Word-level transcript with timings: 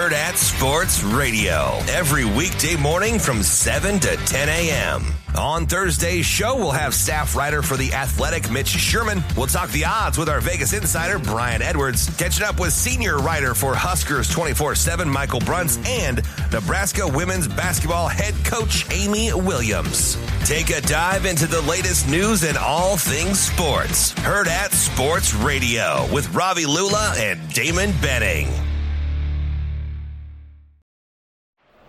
Hurrdat 0.00 0.36
Sports 0.36 1.02
Radio. 1.02 1.78
Every 1.90 2.24
weekday 2.24 2.74
morning 2.74 3.18
from 3.18 3.42
7 3.42 4.00
to 4.00 4.16
10 4.16 4.48
a.m. 4.48 5.04
On 5.36 5.66
Thursday's 5.66 6.24
show, 6.24 6.56
we'll 6.56 6.70
have 6.70 6.94
staff 6.94 7.36
writer 7.36 7.60
for 7.60 7.76
The 7.76 7.92
Athletic, 7.92 8.50
Mitch 8.50 8.68
Sherman. 8.68 9.22
We'll 9.36 9.46
talk 9.46 9.68
the 9.72 9.84
odds 9.84 10.16
with 10.16 10.30
our 10.30 10.40
Vegas 10.40 10.72
insider, 10.72 11.18
Brian 11.18 11.60
Edwards. 11.60 12.08
Catching 12.16 12.46
up 12.46 12.58
with 12.58 12.72
senior 12.72 13.18
writer 13.18 13.54
for 13.54 13.74
Huskers 13.74 14.30
24 14.30 14.74
7, 14.74 15.06
Michael 15.06 15.40
Bruntz, 15.40 15.86
and 15.86 16.22
Nebraska 16.50 17.06
women's 17.06 17.46
basketball 17.46 18.08
head 18.08 18.32
coach, 18.42 18.90
Amy 18.90 19.34
Williams. 19.34 20.16
Take 20.46 20.70
a 20.70 20.80
dive 20.80 21.26
into 21.26 21.46
the 21.46 21.60
latest 21.60 22.08
news 22.08 22.42
and 22.42 22.56
all 22.56 22.96
things 22.96 23.38
sports. 23.38 24.14
Hurrdat 24.14 24.72
Sports 24.72 25.34
Radio 25.34 26.10
with 26.10 26.32
Ravi 26.34 26.64
Lula 26.64 27.12
and 27.18 27.52
Damon 27.52 27.92
Benning. 28.00 28.48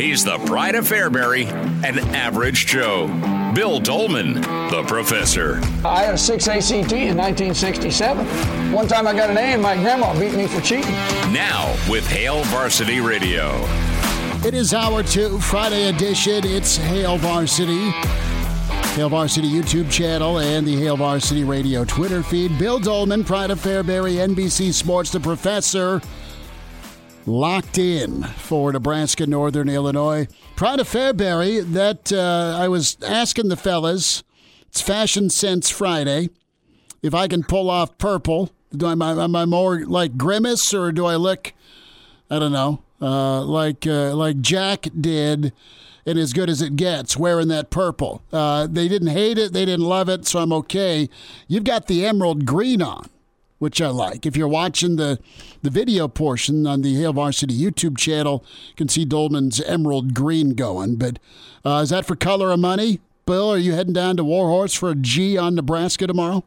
He's 0.00 0.24
the 0.24 0.38
pride 0.46 0.76
of 0.76 0.88
Fairbury, 0.88 1.46
an 1.84 1.98
average 2.14 2.64
Joe. 2.64 3.06
Bill 3.54 3.78
Doleman, 3.78 4.32
the 4.70 4.82
professor. 4.88 5.60
I 5.84 6.04
had 6.04 6.14
a 6.14 6.18
6 6.18 6.48
ACT 6.48 6.72
in 6.72 7.18
1967. 7.18 8.72
One 8.72 8.88
time 8.88 9.06
I 9.06 9.12
got 9.12 9.28
an 9.28 9.36
A 9.36 9.40
and 9.40 9.60
my 9.60 9.76
grandma 9.76 10.18
beat 10.18 10.32
me 10.32 10.46
for 10.46 10.62
cheating. 10.62 10.90
Now 11.34 11.76
with 11.86 12.06
Hail 12.08 12.42
Varsity 12.44 13.00
Radio. 13.00 13.50
It 14.42 14.54
is 14.54 14.72
hour 14.72 15.02
two, 15.02 15.38
Friday 15.38 15.90
edition. 15.90 16.46
It's 16.46 16.78
Hail 16.78 17.18
Varsity. 17.18 17.90
Hail 18.94 19.10
Varsity 19.10 19.50
YouTube 19.50 19.90
channel 19.90 20.38
and 20.38 20.66
the 20.66 20.76
Hail 20.76 20.96
Varsity 20.96 21.44
Radio 21.44 21.84
Twitter 21.84 22.22
feed. 22.22 22.58
Bill 22.58 22.78
Doleman, 22.78 23.22
Pride 23.22 23.50
of 23.50 23.60
Fairbury, 23.60 24.14
NBC 24.14 24.72
Sports, 24.72 25.10
the 25.10 25.20
professor 25.20 26.00
locked 27.26 27.78
in 27.78 28.22
for 28.22 28.72
Nebraska 28.72 29.26
Northern 29.26 29.68
Illinois. 29.68 30.26
Pride 30.56 30.80
of 30.80 30.88
Fairbury, 30.88 31.60
that 31.72 32.12
uh, 32.12 32.56
I 32.58 32.68
was 32.68 32.96
asking 33.02 33.48
the 33.48 33.56
fellas, 33.56 34.22
it's 34.68 34.80
Fashion 34.80 35.30
Sense 35.30 35.70
Friday, 35.70 36.30
if 37.02 37.14
I 37.14 37.28
can 37.28 37.42
pull 37.42 37.70
off 37.70 37.98
purple. 37.98 38.50
Do 38.72 38.86
I, 38.86 38.92
am, 38.92 39.02
I, 39.02 39.44
more 39.46 39.84
like 39.84 40.16
Grimace 40.16 40.72
or 40.72 40.92
do 40.92 41.04
I 41.04 41.16
look, 41.16 41.52
I 42.30 42.38
don't 42.38 42.52
know, 42.52 42.82
uh, 43.02 43.42
like, 43.42 43.86
uh, 43.86 44.14
like 44.14 44.40
Jack 44.40 44.86
did 44.98 45.52
and 46.06 46.18
as 46.18 46.32
good 46.32 46.48
as 46.48 46.62
it 46.62 46.76
gets 46.76 47.16
wearing 47.16 47.48
that 47.48 47.70
purple? 47.70 48.22
Uh, 48.32 48.68
they 48.70 48.86
didn't 48.86 49.08
hate 49.08 49.38
it, 49.38 49.52
they 49.52 49.64
didn't 49.64 49.86
love 49.86 50.08
it, 50.08 50.26
so 50.26 50.38
I'm 50.38 50.52
okay. 50.52 51.08
You've 51.48 51.64
got 51.64 51.88
the 51.88 52.06
emerald 52.06 52.46
green 52.46 52.80
on 52.80 53.08
which 53.60 53.80
I 53.80 53.88
like. 53.88 54.26
If 54.26 54.36
you're 54.36 54.48
watching 54.48 54.96
the 54.96 55.20
the 55.62 55.70
video 55.70 56.08
portion 56.08 56.66
on 56.66 56.80
the 56.82 56.96
Hail 56.96 57.12
Varsity 57.12 57.56
YouTube 57.56 57.96
channel, 57.96 58.44
you 58.70 58.74
can 58.74 58.88
see 58.88 59.04
Doleman's 59.04 59.60
emerald 59.60 60.14
green 60.14 60.54
going. 60.54 60.96
But 60.96 61.20
uh, 61.64 61.80
is 61.84 61.90
that 61.90 62.06
for 62.06 62.16
color 62.16 62.50
of 62.50 62.58
money? 62.58 63.00
Bill, 63.26 63.50
are 63.50 63.58
you 63.58 63.74
heading 63.74 63.92
down 63.92 64.16
to 64.16 64.24
Warhorse 64.24 64.74
for 64.74 64.90
a 64.90 64.94
G 64.96 65.38
on 65.38 65.54
Nebraska 65.54 66.06
tomorrow? 66.08 66.42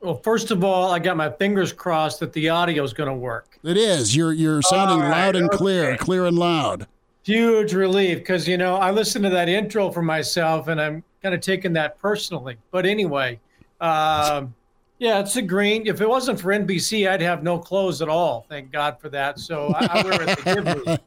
Well, 0.00 0.20
first 0.24 0.50
of 0.50 0.64
all, 0.64 0.90
I 0.90 0.98
got 0.98 1.16
my 1.16 1.30
fingers 1.30 1.72
crossed 1.72 2.20
that 2.20 2.32
the 2.32 2.48
audio 2.48 2.82
is 2.82 2.92
going 2.92 3.08
to 3.08 3.14
work. 3.14 3.58
It 3.62 3.76
is. 3.76 4.16
You're 4.16 4.32
you're 4.32 4.62
sounding 4.62 5.00
right, 5.00 5.10
loud 5.10 5.36
and 5.36 5.48
okay. 5.48 5.56
clear, 5.56 5.96
clear 5.98 6.24
and 6.24 6.38
loud. 6.38 6.86
Huge 7.24 7.72
relief 7.74 8.18
because 8.18 8.48
you 8.48 8.56
know 8.56 8.76
I 8.76 8.90
listened 8.90 9.24
to 9.24 9.30
that 9.30 9.48
intro 9.48 9.90
for 9.90 10.02
myself 10.02 10.68
and 10.68 10.80
I'm 10.80 11.04
kind 11.22 11.34
of 11.34 11.42
taking 11.42 11.74
that 11.74 11.98
personally. 11.98 12.56
But 12.70 12.84
anyway, 12.84 13.38
um, 13.80 14.54
yeah, 14.98 15.20
it's 15.20 15.36
a 15.36 15.42
green. 15.42 15.86
If 15.86 16.00
it 16.00 16.08
wasn't 16.08 16.40
for 16.40 16.48
NBC, 16.48 17.08
I'd 17.08 17.20
have 17.20 17.42
no 17.42 17.58
clothes 17.58 18.00
at 18.00 18.08
all. 18.08 18.46
Thank 18.48 18.70
God 18.70 19.00
for 19.00 19.08
that. 19.10 19.38
So 19.38 19.72
I, 19.76 19.86
I 19.86 20.04
wear 20.04 20.22
it 20.22 20.38
to 20.38 20.44
give 20.44 20.86
me 20.86 20.98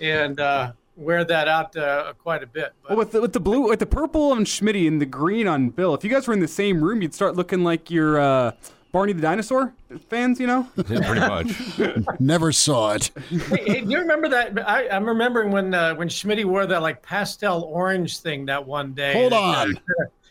and 0.00 0.38
uh, 0.38 0.72
wear 0.96 1.24
that 1.24 1.48
out 1.48 1.76
uh, 1.76 2.12
quite 2.18 2.42
a 2.42 2.46
bit. 2.46 2.72
But. 2.82 2.90
Well, 2.90 2.98
with 2.98 3.12
the, 3.12 3.20
with 3.20 3.32
the 3.32 3.40
blue, 3.40 3.68
with 3.68 3.80
the 3.80 3.86
purple 3.86 4.32
on 4.32 4.44
Schmitty 4.44 4.86
and 4.86 5.00
the 5.00 5.06
green 5.06 5.48
on 5.48 5.70
Bill, 5.70 5.94
if 5.94 6.04
you 6.04 6.10
guys 6.10 6.28
were 6.28 6.34
in 6.34 6.40
the 6.40 6.48
same 6.48 6.82
room, 6.82 7.02
you'd 7.02 7.14
start 7.14 7.34
looking 7.34 7.64
like 7.64 7.90
you're 7.90 8.20
uh, 8.20 8.52
Barney 8.92 9.12
the 9.12 9.22
dinosaur 9.22 9.74
fans. 10.08 10.38
You 10.38 10.46
know, 10.46 10.68
yeah, 10.88 11.06
pretty 11.06 11.20
much. 11.20 12.16
Never 12.20 12.52
saw 12.52 12.92
it. 12.92 13.10
hey, 13.28 13.64
hey, 13.64 13.80
do 13.80 13.90
you 13.90 13.98
remember 13.98 14.28
that? 14.28 14.68
I, 14.68 14.84
am 14.84 15.04
remembering 15.04 15.50
when 15.50 15.74
uh, 15.74 15.94
when 15.96 16.08
Schmitty 16.08 16.44
wore 16.44 16.64
that 16.66 16.80
like 16.80 17.02
pastel 17.02 17.64
orange 17.64 18.18
thing 18.18 18.46
that 18.46 18.64
one 18.64 18.92
day. 18.92 19.14
Hold 19.14 19.32
on 19.32 19.74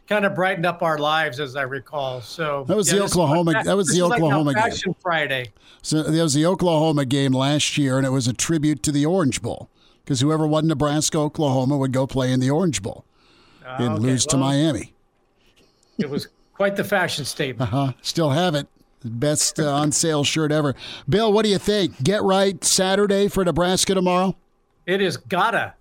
kind 0.07 0.25
of 0.25 0.35
brightened 0.35 0.65
up 0.65 0.81
our 0.81 0.97
lives, 0.97 1.39
as 1.39 1.55
I 1.55 1.63
recall. 1.63 2.21
So 2.21 2.65
that 2.67 2.75
was 2.75 2.91
yeah, 2.91 2.99
the 2.99 3.05
Oklahoma. 3.05 3.53
That, 3.53 3.65
that 3.65 3.77
was 3.77 3.87
the 3.87 4.01
Oklahoma 4.01 4.51
like 4.51 4.73
game. 4.83 4.95
Friday. 5.01 5.51
So 5.81 6.03
that 6.03 6.21
was 6.23 6.33
the 6.33 6.45
Oklahoma 6.45 7.05
game 7.05 7.33
last 7.33 7.77
year, 7.77 7.97
and 7.97 8.05
it 8.05 8.11
was 8.11 8.27
a 8.27 8.33
tribute 8.33 8.83
to 8.83 8.91
the 8.91 9.05
Orange 9.05 9.41
Bowl 9.41 9.69
because 10.03 10.19
whoever 10.19 10.45
won 10.45 10.67
Nebraska, 10.67 11.17
Oklahoma 11.17 11.77
would 11.77 11.91
go 11.91 12.05
play 12.05 12.31
in 12.31 12.39
the 12.39 12.49
Orange 12.49 12.81
Bowl 12.81 13.05
uh, 13.65 13.77
and 13.79 13.93
okay. 13.93 14.03
lose 14.03 14.25
well, 14.27 14.31
to 14.31 14.37
Miami. 14.37 14.93
It 15.97 16.09
was 16.09 16.27
quite 16.53 16.75
the 16.75 16.83
fashion 16.83 17.25
statement. 17.25 17.73
Uh 17.73 17.87
huh. 17.87 17.93
Still 18.01 18.29
have 18.29 18.55
it. 18.55 18.67
Best 19.03 19.59
uh, 19.59 19.73
on 19.73 19.91
sale 19.91 20.23
shirt 20.23 20.51
ever. 20.51 20.75
Bill, 21.09 21.33
what 21.33 21.43
do 21.43 21.49
you 21.49 21.57
think? 21.57 22.03
Get 22.03 22.21
right 22.21 22.63
Saturday 22.63 23.27
for 23.29 23.43
Nebraska 23.43 23.95
tomorrow. 23.95 24.35
It 24.85 25.01
is 25.01 25.17
gotta 25.17 25.73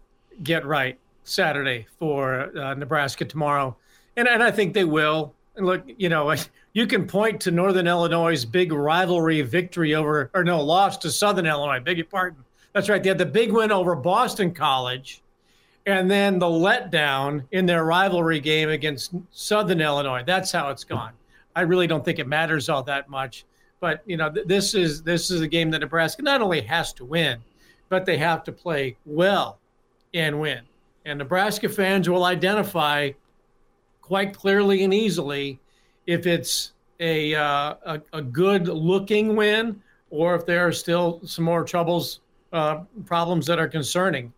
get 0.42 0.64
right 0.64 0.98
Saturday 1.24 1.86
for 1.98 2.56
uh, 2.56 2.74
Nebraska 2.74 3.24
tomorrow 3.26 3.76
and 4.16 4.28
and 4.28 4.42
I 4.42 4.50
think 4.50 4.74
they 4.74 4.84
will. 4.84 5.34
And 5.56 5.66
look, 5.66 5.82
you 5.98 6.08
know, 6.08 6.34
you 6.72 6.86
can 6.86 7.06
point 7.06 7.40
to 7.42 7.50
Northern 7.50 7.86
Illinois' 7.86 8.44
big 8.44 8.72
rivalry 8.72 9.42
victory 9.42 9.94
over, 9.94 10.30
or 10.34 10.44
no, 10.44 10.62
loss 10.62 10.96
to 10.98 11.10
Southern 11.10 11.46
Illinois. 11.46 11.80
Beg 11.80 11.98
your 11.98 12.06
pardon. 12.06 12.44
That's 12.72 12.88
right. 12.88 13.02
They 13.02 13.08
had 13.08 13.18
the 13.18 13.26
big 13.26 13.52
win 13.52 13.72
over 13.72 13.96
Boston 13.96 14.52
College, 14.54 15.22
and 15.86 16.10
then 16.10 16.38
the 16.38 16.46
letdown 16.46 17.44
in 17.50 17.66
their 17.66 17.84
rivalry 17.84 18.40
game 18.40 18.68
against 18.68 19.12
Southern 19.32 19.80
Illinois. 19.80 20.22
That's 20.24 20.52
how 20.52 20.70
it's 20.70 20.84
gone. 20.84 21.12
I 21.56 21.62
really 21.62 21.88
don't 21.88 22.04
think 22.04 22.20
it 22.20 22.28
matters 22.28 22.68
all 22.68 22.84
that 22.84 23.08
much. 23.10 23.44
But 23.80 24.02
you 24.06 24.16
know, 24.16 24.30
th- 24.30 24.46
this 24.46 24.74
is 24.74 25.02
this 25.02 25.30
is 25.30 25.40
a 25.40 25.48
game 25.48 25.70
that 25.70 25.80
Nebraska 25.80 26.22
not 26.22 26.42
only 26.42 26.60
has 26.60 26.92
to 26.94 27.04
win, 27.04 27.38
but 27.88 28.04
they 28.06 28.18
have 28.18 28.44
to 28.44 28.52
play 28.52 28.96
well 29.04 29.58
and 30.14 30.38
win. 30.40 30.60
And 31.04 31.18
Nebraska 31.18 31.68
fans 31.68 32.08
will 32.08 32.24
identify 32.24 33.10
quite 34.10 34.34
clearly 34.34 34.82
and 34.82 34.92
easily 34.92 35.60
if 36.08 36.26
it's 36.26 36.72
a, 36.98 37.32
uh, 37.32 37.74
a, 37.86 38.02
a, 38.12 38.20
good 38.20 38.66
looking 38.66 39.36
win 39.36 39.80
or 40.10 40.34
if 40.34 40.44
there 40.44 40.66
are 40.66 40.72
still 40.72 41.20
some 41.24 41.44
more 41.44 41.62
troubles, 41.62 42.18
uh, 42.52 42.80
problems 43.06 43.46
that 43.46 43.60
are 43.60 43.68
concerning. 43.68 44.32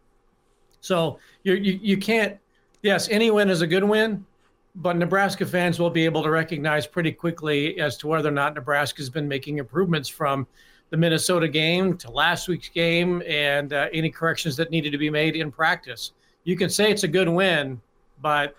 So 0.82 1.18
you, 1.42 1.54
you, 1.54 1.80
you 1.82 1.96
can't, 1.96 2.36
yes, 2.82 3.08
any 3.08 3.30
win 3.30 3.48
is 3.48 3.62
a 3.62 3.66
good 3.66 3.82
win, 3.82 4.26
but 4.74 4.98
Nebraska 4.98 5.46
fans 5.46 5.78
will 5.78 5.88
be 5.88 6.04
able 6.04 6.22
to 6.22 6.30
recognize 6.30 6.86
pretty 6.86 7.10
quickly 7.10 7.80
as 7.80 7.96
to 7.96 8.08
whether 8.08 8.28
or 8.28 8.32
not 8.32 8.54
Nebraska's 8.54 9.08
been 9.08 9.26
making 9.26 9.56
improvements 9.56 10.06
from 10.06 10.46
the 10.90 10.98
Minnesota 10.98 11.48
game 11.48 11.96
to 11.96 12.10
last 12.10 12.46
week's 12.46 12.68
game 12.68 13.22
and 13.26 13.72
uh, 13.72 13.88
any 13.94 14.10
corrections 14.10 14.54
that 14.56 14.70
needed 14.70 14.92
to 14.92 14.98
be 14.98 15.08
made 15.08 15.34
in 15.34 15.50
practice. 15.50 16.12
You 16.44 16.58
can 16.58 16.68
say 16.68 16.90
it's 16.90 17.04
a 17.04 17.08
good 17.08 17.30
win, 17.30 17.80
but 18.22 18.56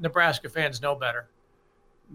Nebraska 0.00 0.48
fans 0.48 0.82
know 0.82 0.94
better. 0.96 1.28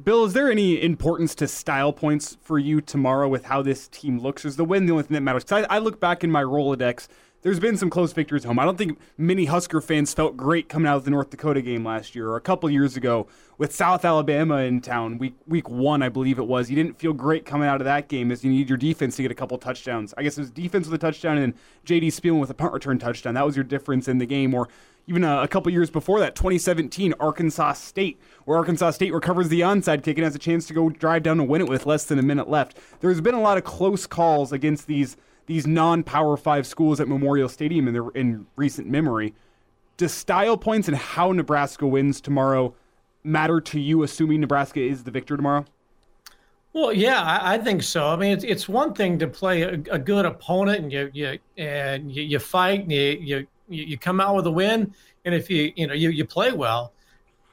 Bill, 0.04 0.26
is 0.26 0.34
there 0.34 0.52
any 0.52 0.82
importance 0.82 1.34
to 1.36 1.48
style 1.48 1.92
points 1.92 2.38
for 2.42 2.60
you 2.60 2.82
tomorrow 2.82 3.28
with 3.28 3.46
how 3.46 3.64
this 3.64 3.88
team 3.88 4.20
looks? 4.20 4.46
Is 4.46 4.56
the 4.56 4.66
win 4.66 4.86
the 4.86 4.92
only 4.92 5.04
thing 5.04 5.16
that 5.16 5.22
matters? 5.22 5.44
Because 5.44 5.66
I, 5.70 5.78
I, 5.78 5.80
look 5.80 6.00
back 6.00 6.24
in 6.24 6.30
my 6.30 6.44
Rolodex, 6.44 7.08
there's 7.42 7.60
been 7.60 7.78
some 7.78 7.90
close 7.90 8.14
victories 8.14 8.44
home. 8.44 8.60
I 8.60 8.66
don't 8.66 8.78
think 8.78 9.00
many 9.18 9.46
Husker 9.46 9.82
fans 9.82 10.14
felt 10.14 10.38
great 10.38 10.70
coming 10.70 10.88
out 10.88 10.98
of 10.98 11.06
the 11.06 11.10
North 11.10 11.32
Dakota 11.32 11.64
game 11.64 11.84
last 11.84 12.14
year 12.14 12.30
or 12.30 12.36
a 12.36 12.42
couple 12.42 12.70
years 12.70 12.96
ago 12.96 13.28
with 13.58 13.74
South 13.74 14.06
Alabama 14.06 14.58
in 14.58 14.82
town, 14.82 15.18
week 15.18 15.34
week 15.48 15.68
one, 15.68 16.04
I 16.04 16.10
believe 16.10 16.38
it 16.38 16.48
was. 16.48 16.70
You 16.70 16.76
didn't 16.76 17.00
feel 17.00 17.14
great 17.14 17.46
coming 17.46 17.68
out 17.68 17.82
of 17.82 17.86
that 17.86 18.08
game 18.08 18.32
as 18.32 18.44
you 18.44 18.52
need 18.52 18.70
your 18.70 18.78
defense 18.78 19.16
to 19.16 19.24
get 19.24 19.32
a 19.32 19.36
couple 19.36 19.58
touchdowns. 19.58 20.14
I 20.16 20.22
guess 20.22 20.38
it 20.38 20.42
was 20.42 20.52
defense 20.52 20.88
with 20.88 20.94
a 20.94 21.04
touchdown 21.04 21.40
and 21.40 21.56
J.D. 21.86 22.10
Spielman 22.10 22.40
with 22.40 22.52
a 22.52 22.56
punt 22.56 22.74
return 22.74 23.00
touchdown. 23.00 23.34
That 23.34 23.46
was 23.46 23.56
your 23.56 23.66
difference 23.66 24.08
in 24.08 24.20
the 24.20 24.28
game. 24.28 24.54
Or 24.54 24.68
even 25.08 25.24
a, 25.24 25.42
a, 25.44 25.48
couple 25.48 25.72
years 25.72 25.90
before 25.90 26.20
that, 26.20 26.36
2017, 26.36 27.14
Arkansas 27.20 27.74
State, 27.74 28.20
where 28.46 28.58
Arkansas 28.58 28.92
State 28.92 29.14
recovers 29.14 29.48
the 29.50 29.62
onside 29.62 30.04
kick 30.04 30.18
and 30.18 30.26
has 30.26 30.36
a 30.36 30.40
chance 30.40 30.68
to 30.68 30.74
go 30.74 30.90
drive 30.90 31.24
down 31.24 31.40
and 31.40 31.50
win 31.50 31.62
it 31.62 31.70
with 31.70 31.86
less 31.86 32.04
than 32.04 32.20
a 32.20 32.24
minute 32.24 32.50
left. 32.50 32.78
There's 33.00 33.22
been 33.22 33.34
a 33.34 33.42
lot 33.42 33.58
of 33.58 33.64
close 33.64 34.06
calls 34.06 34.52
against 34.52 34.88
these 34.88 35.18
these 35.48 35.66
non-power 35.66 36.36
five 36.36 36.68
schools 36.68 37.00
at 37.00 37.08
Memorial 37.08 37.48
Stadium 37.48 37.88
in, 37.88 37.94
their, 37.94 38.10
in 38.10 38.46
recent 38.58 38.86
memory. 38.86 39.34
Does 39.96 40.14
style 40.14 40.58
points 40.58 40.90
and 40.90 40.98
how 40.98 41.32
Nebraska 41.32 41.88
wins 41.88 42.20
tomorrow 42.20 42.76
matter 43.24 43.62
to 43.62 43.80
you, 43.80 44.04
assuming 44.04 44.42
Nebraska 44.42 44.82
is 44.82 45.06
the 45.06 45.12
victor 45.12 45.38
tomorrow? 45.38 45.64
Well, 46.74 46.92
yeah, 46.92 47.22
I, 47.22 47.54
I, 47.54 47.58
think 47.60 47.82
so. 47.82 48.08
I 48.08 48.18
mean, 48.18 48.34
it's 48.34 48.44
it's 48.44 48.68
one 48.68 48.94
thing 48.94 49.18
to 49.20 49.28
play 49.28 49.62
a, 49.62 49.74
a 49.90 49.98
good 49.98 50.26
opponent 50.26 50.84
and 50.84 50.92
you 50.92 51.10
you 51.14 51.40
and 51.58 52.12
you, 52.12 52.24
you 52.24 52.40
fight 52.40 52.82
and 52.82 52.92
you, 52.92 53.18
you 53.22 53.48
you 53.70 53.98
come 53.98 54.20
out 54.20 54.36
with 54.36 54.48
a 54.48 54.52
win, 54.52 54.94
and 55.26 55.36
if 55.36 55.50
you 55.50 55.72
you 55.76 55.88
know 55.88 55.94
you 55.94 56.10
you 56.10 56.26
play 56.26 56.52
well, 56.52 56.94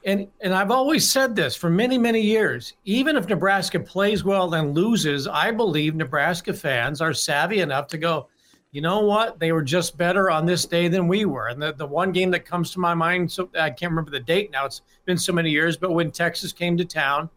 and 0.03 0.27
and 0.41 0.53
I've 0.53 0.71
always 0.71 1.09
said 1.09 1.35
this 1.35 1.55
for 1.55 1.69
many 1.69 1.97
many 1.97 2.21
years. 2.21 2.73
Even 2.85 3.15
if 3.15 3.27
Nebraska 3.27 3.79
plays 3.79 4.23
well 4.23 4.53
and 4.53 4.73
loses, 4.73 5.27
I 5.27 5.51
believe 5.51 5.95
Nebraska 5.95 6.53
fans 6.53 7.01
are 7.01 7.13
savvy 7.13 7.59
enough 7.59 7.87
to 7.87 7.97
go. 7.97 8.27
You 8.71 8.81
know 8.81 8.99
what? 8.99 9.39
They 9.39 9.53
were 9.53 9.61
just 9.61 9.97
better 9.97 10.29
on 10.29 10.45
this 10.45 10.65
day 10.65 10.89
than 10.89 11.07
we 11.07 11.23
were. 11.23 11.47
And 11.47 11.61
the, 11.61 11.71
the 11.71 11.87
one 11.87 12.11
game 12.11 12.29
that 12.31 12.43
comes 12.43 12.71
to 12.71 12.79
my 12.79 12.93
mind, 12.93 13.31
so 13.31 13.49
I 13.57 13.69
can't 13.69 13.89
remember 13.89 14.11
the 14.11 14.19
date 14.19 14.51
now. 14.51 14.65
It's 14.65 14.81
been 15.05 15.17
so 15.17 15.31
many 15.31 15.49
years, 15.49 15.77
but 15.77 15.93
when 15.93 16.11
Texas 16.11 16.51
came 16.51 16.75
to 16.75 16.83
town 16.83 17.29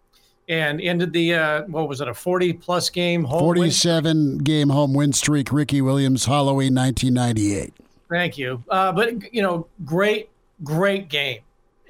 and 0.49 0.81
ended 0.81 1.13
the 1.13 1.35
uh, 1.35 1.63
what 1.63 1.89
was 1.89 2.01
it 2.01 2.09
a 2.09 2.15
40 2.15 2.55
plus 2.55 2.91
game 2.91 3.25
home 3.25 3.41
47 3.41 4.17
win? 4.17 4.39
game 4.39 4.71
home 4.71 4.95
win 4.95 5.13
streak 5.13 5.53
ricky 5.53 5.81
williams 5.81 6.25
halloween 6.25 6.75
1998 6.75 7.75
thank 8.09 8.39
you 8.39 8.63
uh, 8.71 8.93
but 8.93 9.33
you 9.33 9.43
know 9.43 9.67
great 9.85 10.31
great 10.65 11.09
game 11.09 11.41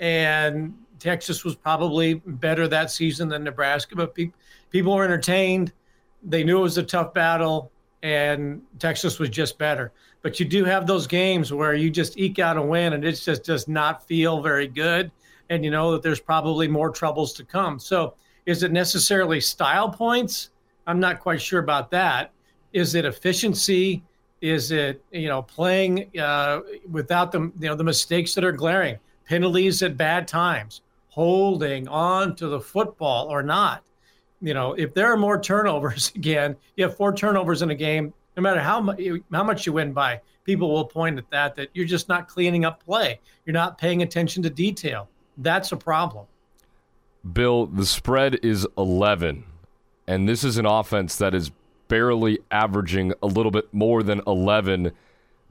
and 0.00 0.75
texas 0.99 1.44
was 1.44 1.55
probably 1.55 2.15
better 2.15 2.69
that 2.69 2.91
season 2.91 3.29
than 3.29 3.44
nebraska 3.44 3.94
but 3.97 4.15
pe- 4.15 4.32
people 4.70 4.94
were 4.94 5.05
entertained 5.05 5.73
they 6.23 6.43
knew 6.43 6.59
it 6.59 6.62
was 6.62 6.79
a 6.79 6.82
tough 6.82 7.15
battle 7.15 7.70
and 8.03 8.62
texas 8.79 9.19
was 9.19 9.29
just 9.29 9.59
better 9.59 9.93
but 10.23 10.38
you 10.38 10.47
do 10.47 10.65
have 10.65 10.87
those 10.87 11.06
games 11.06 11.53
where 11.53 11.75
you 11.75 11.91
just 11.91 12.19
eke 12.19 12.38
out 12.38 12.56
a 12.56 12.62
win 12.62 12.93
and 12.93 13.05
it 13.05 13.12
just 13.12 13.44
does 13.44 13.69
not 13.69 14.06
feel 14.06 14.43
very 14.43 14.69
good 14.69 15.11
and 15.50 15.64
you 15.64 15.71
know 15.71 15.93
that 15.93 16.03
there's 16.03 16.21
probably 16.21 16.69
more 16.69 16.91
troubles 16.91 17.32
to 17.32 17.44
come 17.44 17.79
so 17.79 18.14
is 18.49 18.62
it 18.62 18.73
necessarily 18.73 19.43
style 19.43 19.91
points? 19.91 20.49
I'm 20.87 20.99
not 20.99 21.21
quite 21.21 21.38
sure 21.38 21.61
about 21.61 21.91
that. 21.91 22.32
Is 22.73 22.94
it 22.94 23.05
efficiency? 23.05 24.03
Is 24.40 24.70
it 24.70 25.02
you 25.11 25.29
know 25.29 25.43
playing 25.43 26.11
uh, 26.19 26.61
without 26.90 27.32
the 27.32 27.40
you 27.40 27.69
know 27.69 27.75
the 27.75 27.85
mistakes 27.85 28.35
that 28.35 28.44
are 28.44 28.52
glaring, 28.52 28.99
penalties 29.25 29.82
at 29.82 29.96
bad 29.96 30.29
times, 30.29 30.82
holding 31.08 31.88
on 31.88 32.37
to 32.37 32.49
the 32.49 32.61
football 32.61 33.29
or 33.29 33.43
not? 33.43 33.82
You 34.40 34.55
know, 34.55 34.75
if 34.75 34.94
there 34.94 35.12
are 35.12 35.17
more 35.17 35.40
turnovers 35.40 36.12
again, 36.14 36.56
you 36.76 36.85
have 36.85 36.96
four 36.96 37.14
turnovers 37.14 37.62
in 37.62 37.70
a 37.70 37.75
game. 37.75 38.12
No 38.37 38.43
matter 38.43 38.61
how 38.61 38.81
much 38.81 39.00
how 39.32 39.43
much 39.43 39.67
you 39.67 39.73
win 39.73 39.93
by, 39.93 40.20
people 40.44 40.70
will 40.70 40.85
point 40.85 41.19
at 41.19 41.29
that 41.31 41.56
that 41.56 41.69
you're 41.75 41.87
just 41.87 42.08
not 42.08 42.29
cleaning 42.29 42.64
up 42.64 42.85
play. 42.85 43.19
You're 43.44 43.55
not 43.55 43.79
paying 43.79 44.02
attention 44.02 44.43
to 44.44 44.50
detail. 44.50 45.08
That's 45.38 45.73
a 45.73 45.76
problem. 45.76 46.26
Bill, 47.32 47.67
the 47.67 47.85
spread 47.85 48.38
is 48.43 48.67
11, 48.79 49.44
and 50.06 50.29
this 50.29 50.44
is 50.44 50.56
an 50.56 50.67
offense 50.67 51.17
that 51.17 51.35
is 51.35 51.50
barely 51.88 52.38
averaging 52.50 53.12
a 53.23 53.26
little 53.26 53.50
bit 53.50 53.73
more 53.73 54.02
than 54.02 54.20
11. 54.26 54.93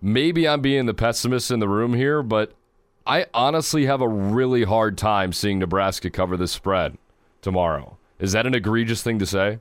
Maybe 0.01 0.47
I'm 0.47 0.61
being 0.61 0.85
the 0.85 0.93
pessimist 0.93 1.51
in 1.51 1.59
the 1.59 1.67
room 1.67 1.93
here, 1.93 2.21
but 2.21 2.53
I 3.05 3.25
honestly 3.33 3.85
have 3.85 4.01
a 4.01 4.07
really 4.07 4.63
hard 4.63 4.97
time 4.97 5.33
seeing 5.33 5.59
Nebraska 5.59 6.09
cover 6.09 6.37
the 6.37 6.47
spread 6.47 6.97
tomorrow. 7.41 7.97
Is 8.19 8.31
that 8.33 8.45
an 8.45 8.53
egregious 8.53 9.01
thing 9.01 9.19
to 9.19 9.25
say? 9.25 9.59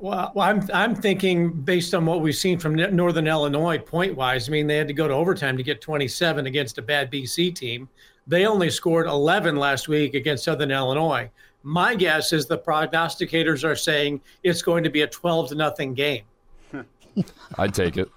Well, 0.00 0.32
well, 0.34 0.48
I'm 0.48 0.68
I'm 0.72 0.94
thinking 0.94 1.50
based 1.50 1.94
on 1.94 2.04
what 2.04 2.20
we've 2.20 2.34
seen 2.34 2.58
from 2.58 2.74
Northern 2.74 3.26
Illinois 3.26 3.78
point 3.78 4.14
wise. 4.16 4.48
I 4.48 4.52
mean, 4.52 4.66
they 4.66 4.76
had 4.76 4.88
to 4.88 4.94
go 4.94 5.08
to 5.08 5.14
overtime 5.14 5.56
to 5.56 5.62
get 5.62 5.80
27 5.80 6.46
against 6.46 6.78
a 6.78 6.82
bad 6.82 7.10
BC 7.10 7.54
team. 7.54 7.88
They 8.26 8.46
only 8.46 8.70
scored 8.70 9.06
11 9.06 9.56
last 9.56 9.88
week 9.88 10.14
against 10.14 10.44
Southern 10.44 10.70
Illinois. 10.70 11.30
My 11.64 11.94
guess 11.94 12.34
is 12.34 12.44
the 12.44 12.58
prognosticators 12.58 13.64
are 13.64 13.74
saying 13.74 14.20
it's 14.42 14.60
going 14.60 14.84
to 14.84 14.90
be 14.90 15.00
a 15.00 15.06
12 15.06 15.48
to 15.48 15.54
nothing 15.54 15.94
game. 15.94 16.24
I'd 17.58 17.72
take 17.72 17.96
it. 17.96 18.10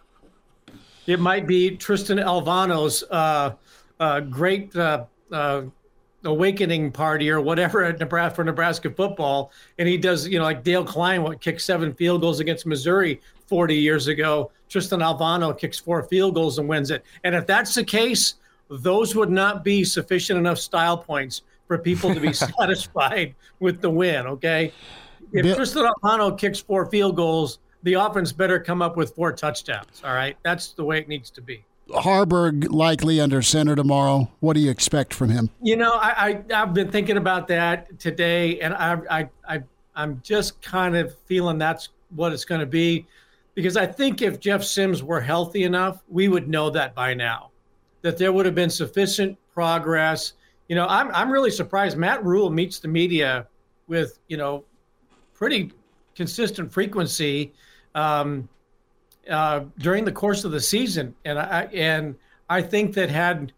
It 1.06 1.22
might 1.22 1.48
be 1.48 1.78
Tristan 1.78 2.18
Alvano's 2.18 3.06
uh, 3.10 3.54
uh, 4.00 4.20
great 4.20 4.76
uh, 4.76 5.06
uh 5.32 5.64
awakening 6.26 6.92
party 6.92 7.30
or 7.30 7.40
whatever 7.40 7.84
at 7.84 8.00
Nebraska 8.00 8.36
for 8.36 8.44
Nebraska 8.44 8.90
football, 8.90 9.52
and 9.78 9.88
he 9.88 9.98
does 9.98 10.28
you 10.28 10.38
know 10.38 10.44
like 10.44 10.64
Dale 10.64 10.84
Klein 10.84 11.24
what 11.24 11.40
kicked 11.40 11.62
seven 11.62 11.94
field 11.94 12.22
goals 12.22 12.42
against 12.42 12.66
Missouri 12.66 13.22
40 13.48 13.76
years 13.76 14.08
ago. 14.08 14.52
Tristan 14.68 15.00
Alvano 15.00 15.58
kicks 15.58 15.80
four 15.80 16.04
field 16.04 16.36
goals 16.36 16.60
and 16.60 16.68
wins 16.68 16.92
it. 16.92 17.06
And 17.24 17.34
if 17.34 17.48
that's 17.48 17.74
the 17.76 17.86
case, 17.86 18.36
those 18.70 19.16
would 19.16 19.30
not 19.30 19.64
be 19.64 19.86
sufficient 19.86 20.38
enough 20.38 20.58
style 20.58 20.98
points 20.98 21.44
for 21.68 21.78
people 21.78 22.14
to 22.14 22.20
be 22.20 22.34
satisfied 22.60 23.36
with 23.60 23.82
the 23.82 23.90
win. 23.90 24.28
Okay, 24.28 24.74
if 25.32 25.44
Bill- 25.44 25.56
Tristan 25.56 25.92
Alvano 26.04 26.38
kicks 26.38 26.60
four 26.60 26.86
field 26.88 27.16
goals, 27.16 27.60
the 27.84 27.94
offense 27.94 28.32
better 28.32 28.60
come 28.60 28.82
up 28.82 28.98
with 28.98 29.16
four 29.16 29.32
touchdowns. 29.32 30.02
All 30.04 30.14
right, 30.14 30.38
that's 30.44 30.74
the 30.74 30.84
way 30.84 31.00
it 31.00 31.08
needs 31.08 31.30
to 31.32 31.42
be. 31.42 31.64
Haarberg 31.90 32.70
likely 32.70 33.22
under 33.22 33.42
center 33.42 33.76
tomorrow. 33.76 34.30
What 34.42 34.54
do 34.54 34.60
you 34.60 34.70
expect 34.70 35.14
from 35.14 35.30
him? 35.30 35.50
You 35.62 35.78
know, 35.78 35.94
I, 35.94 36.44
I 36.50 36.54
have 36.54 36.74
been 36.74 36.92
thinking 36.92 37.18
about 37.18 37.48
that 37.48 37.98
today, 38.00 38.60
and 38.60 38.74
I 38.74 38.98
I, 39.10 39.30
I 39.48 39.64
I'm 39.96 40.22
just 40.24 40.62
kind 40.62 40.96
of 40.96 41.16
feeling 41.26 41.58
that's 41.58 41.90
what 42.16 42.34
it's 42.34 42.46
going 42.46 42.62
to 42.62 42.68
be, 42.68 43.06
because 43.56 43.78
I 43.78 43.86
think 43.86 44.22
if 44.22 44.40
Jeff 44.40 44.64
Sims 44.64 45.02
were 45.02 45.22
healthy 45.22 45.64
enough, 45.64 46.04
we 46.10 46.28
would 46.28 46.48
know 46.48 46.70
that 46.70 46.94
by 46.94 47.14
now 47.14 47.52
that 48.02 48.18
there 48.18 48.32
would 48.32 48.46
have 48.46 48.56
been 48.56 48.70
sufficient 48.70 49.38
progress. 49.54 50.34
You 50.68 50.76
know, 50.76 50.86
I'm 50.88 51.10
I'm 51.14 51.32
really 51.32 51.52
surprised. 51.52 51.98
Matt 51.98 52.24
Rhule 52.26 52.50
meets 52.50 52.80
the 52.80 52.88
media 52.88 53.48
with 53.88 54.20
you 54.28 54.38
know 54.38 54.66
pretty 55.34 55.72
consistent 56.16 56.72
frequency 56.72 57.54
um, 57.96 58.50
uh, 59.30 59.62
during 59.78 60.04
the 60.04 60.12
course 60.12 60.44
of 60.44 60.52
the 60.52 60.60
season, 60.60 61.16
and 61.26 61.40
I 61.40 61.64
and 61.74 62.16
I 62.50 62.62
think 62.62 62.94
that 62.96 63.10
had 63.10 63.54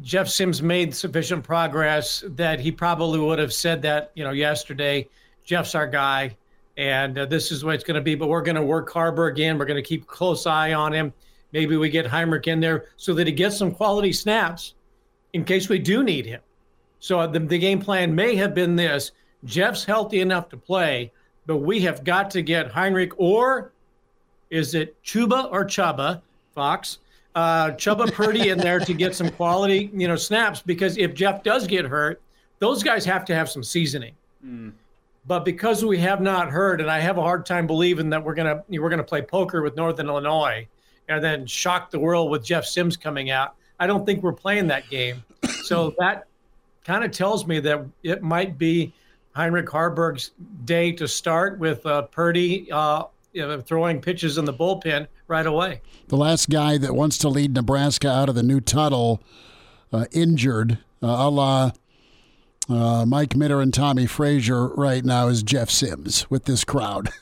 Jeff 0.00 0.28
Sims 0.28 0.62
made 0.62 0.94
sufficient 0.94 1.44
progress 1.44 2.24
that 2.28 2.58
he 2.60 2.72
probably 2.72 3.20
would 3.20 3.38
have 3.38 3.52
said 3.52 3.82
that 3.82 4.12
you 4.14 4.24
know 4.24 4.32
yesterday. 4.32 5.08
Jeff's 5.42 5.74
our 5.74 5.86
guy, 5.86 6.36
and 6.76 7.18
uh, 7.18 7.26
this 7.26 7.50
is 7.50 7.64
what 7.64 7.74
it's 7.74 7.84
going 7.84 7.96
to 7.96 8.00
be. 8.00 8.14
But 8.14 8.28
we're 8.28 8.42
going 8.42 8.56
to 8.56 8.62
work 8.62 8.90
Haarberg 8.90 9.32
again. 9.32 9.58
We're 9.58 9.64
going 9.64 9.82
to 9.82 9.88
keep 9.88 10.06
close 10.06 10.46
eye 10.46 10.74
on 10.74 10.92
him. 10.92 11.12
Maybe 11.52 11.76
we 11.76 11.90
get 11.90 12.06
Heinrich 12.06 12.46
in 12.46 12.60
there 12.60 12.86
so 12.96 13.12
that 13.14 13.26
he 13.26 13.32
gets 13.32 13.56
some 13.56 13.72
quality 13.72 14.12
snaps 14.12 14.74
in 15.32 15.44
case 15.44 15.68
we 15.68 15.78
do 15.78 16.02
need 16.02 16.26
him. 16.26 16.40
So 16.98 17.26
the, 17.26 17.40
the 17.40 17.58
game 17.58 17.80
plan 17.80 18.14
may 18.14 18.36
have 18.36 18.54
been 18.54 18.76
this 18.76 19.12
Jeff's 19.44 19.84
healthy 19.84 20.20
enough 20.20 20.48
to 20.50 20.56
play, 20.56 21.12
but 21.46 21.58
we 21.58 21.80
have 21.80 22.04
got 22.04 22.30
to 22.32 22.42
get 22.42 22.70
Heinrich 22.70 23.12
or 23.16 23.72
is 24.50 24.74
it 24.74 25.02
Chubba 25.02 25.50
or 25.50 25.64
Chubba, 25.64 26.20
Fox? 26.54 26.98
Uh, 27.34 27.70
Chubba 27.70 28.12
Purdy 28.12 28.48
in 28.48 28.58
there 28.58 28.80
to 28.80 28.92
get 28.92 29.14
some 29.14 29.30
quality, 29.30 29.88
you 29.94 30.08
know, 30.08 30.16
snaps 30.16 30.60
because 30.60 30.98
if 30.98 31.14
Jeff 31.14 31.44
does 31.44 31.66
get 31.66 31.84
hurt, 31.84 32.20
those 32.58 32.82
guys 32.82 33.04
have 33.04 33.24
to 33.26 33.34
have 33.34 33.48
some 33.48 33.62
seasoning. 33.62 34.14
Mm. 34.44 34.72
But 35.26 35.44
because 35.44 35.84
we 35.84 35.98
have 35.98 36.20
not 36.20 36.50
heard, 36.50 36.80
and 36.80 36.90
I 36.90 36.98
have 36.98 37.18
a 37.18 37.22
hard 37.22 37.46
time 37.46 37.66
believing 37.66 38.10
that 38.10 38.24
we're 38.24 38.34
gonna 38.34 38.64
we're 38.68 38.88
gonna 38.88 39.04
play 39.04 39.22
poker 39.22 39.62
with 39.62 39.76
Northern 39.76 40.08
Illinois 40.08 40.66
and 41.08 41.22
then 41.22 41.46
shock 41.46 41.90
the 41.90 42.00
world 42.00 42.30
with 42.30 42.44
Jeff 42.44 42.64
Sims 42.64 42.96
coming 42.96 43.30
out. 43.30 43.54
I 43.80 43.88
don't 43.88 44.06
think 44.06 44.22
we're 44.22 44.32
playing 44.32 44.68
that 44.68 44.88
game. 44.88 45.24
So 45.64 45.94
that 45.98 46.26
kind 46.84 47.02
of 47.02 47.10
tells 47.10 47.46
me 47.46 47.58
that 47.60 47.84
it 48.04 48.22
might 48.22 48.56
be 48.58 48.92
Heinrich 49.32 49.66
Haarberg's 49.66 50.30
day 50.64 50.92
to 50.92 51.08
start 51.08 51.58
with 51.58 51.84
uh, 51.86 52.02
Purdy 52.02 52.70
uh, 52.70 53.04
you 53.32 53.46
know, 53.46 53.60
throwing 53.60 54.00
pitches 54.00 54.38
in 54.38 54.44
the 54.44 54.54
bullpen 54.54 55.06
right 55.28 55.46
away. 55.46 55.80
The 56.08 56.16
last 56.16 56.50
guy 56.50 56.78
that 56.78 56.94
wants 56.94 57.18
to 57.18 57.28
lead 57.28 57.54
Nebraska 57.54 58.08
out 58.08 58.28
of 58.28 58.34
the 58.34 58.42
new 58.42 58.60
tunnel, 58.60 59.22
uh, 59.92 60.06
injured, 60.12 60.78
uh, 61.02 61.06
a 61.06 61.30
la 61.30 61.72
uh, 62.68 63.04
Mike 63.04 63.34
Minter 63.36 63.60
and 63.60 63.74
Tommie 63.74 64.06
Frazier 64.06 64.68
right 64.68 65.04
now, 65.04 65.28
is 65.28 65.42
Jeff 65.42 65.70
Sims 65.70 66.28
with 66.30 66.44
this 66.44 66.64
crowd. 66.64 67.10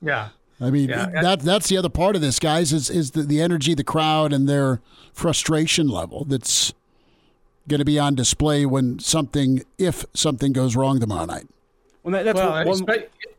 Yeah. 0.00 0.28
I 0.60 0.70
mean, 0.70 0.88
yeah. 0.88 1.06
that 1.22 1.40
that's 1.40 1.68
the 1.68 1.76
other 1.76 1.88
part 1.88 2.16
of 2.16 2.22
this, 2.22 2.38
guys, 2.38 2.72
is 2.72 2.90
is 2.90 3.12
the, 3.12 3.22
the 3.22 3.40
energy, 3.40 3.74
the 3.74 3.84
crowd, 3.84 4.32
and 4.32 4.48
their 4.48 4.80
frustration 5.12 5.88
level 5.88 6.24
that's 6.24 6.72
going 7.68 7.78
to 7.78 7.84
be 7.84 7.98
on 7.98 8.14
display 8.14 8.66
when 8.66 8.98
something, 8.98 9.62
if 9.76 10.04
something 10.14 10.52
goes 10.52 10.74
wrong 10.74 10.98
tomorrow 10.98 11.26
night. 11.26 11.46
Well, 12.02 12.12
that, 12.12 12.24
that's 12.24 12.36
well, 12.36 12.64
one... 12.64 12.86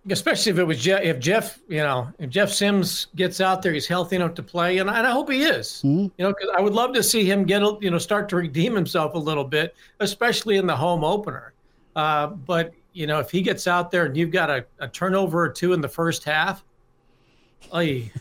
especially 0.09 0.51
if 0.51 0.59
it 0.59 0.63
was 0.63 0.79
Jeff, 0.79 1.01
if 1.01 1.19
Jeff, 1.19 1.59
you 1.67 1.79
know, 1.79 2.07
if 2.19 2.29
Jeff 2.29 2.51
Sims 2.51 3.07
gets 3.15 3.41
out 3.41 3.61
there, 3.61 3.73
he's 3.73 3.87
healthy 3.87 4.15
enough 4.15 4.35
to 4.35 4.43
play, 4.43 4.77
and, 4.77 4.89
and 4.89 5.07
I 5.07 5.11
hope 5.11 5.31
he 5.31 5.43
is. 5.43 5.81
Mm-hmm. 5.83 6.03
You 6.03 6.11
know, 6.19 6.29
because 6.29 6.49
I 6.55 6.61
would 6.61 6.73
love 6.73 6.93
to 6.93 7.03
see 7.03 7.25
him 7.25 7.43
get, 7.43 7.61
you 7.81 7.89
know, 7.89 7.97
start 7.97 8.29
to 8.29 8.35
redeem 8.35 8.75
himself 8.75 9.15
a 9.15 9.17
little 9.17 9.43
bit, 9.43 9.75
especially 9.99 10.57
in 10.57 10.67
the 10.67 10.75
home 10.75 11.03
opener. 11.03 11.53
Uh, 11.95 12.27
but 12.27 12.73
you 12.93 13.07
know, 13.07 13.19
if 13.19 13.31
he 13.31 13.41
gets 13.41 13.67
out 13.67 13.91
there 13.91 14.05
and 14.05 14.15
you've 14.15 14.31
got 14.31 14.49
a, 14.49 14.65
a 14.79 14.87
turnover 14.87 15.43
or 15.43 15.49
two 15.49 15.73
in 15.73 15.81
the 15.81 15.89
first 15.89 16.23
half, 16.23 16.63
Oy, 17.73 18.11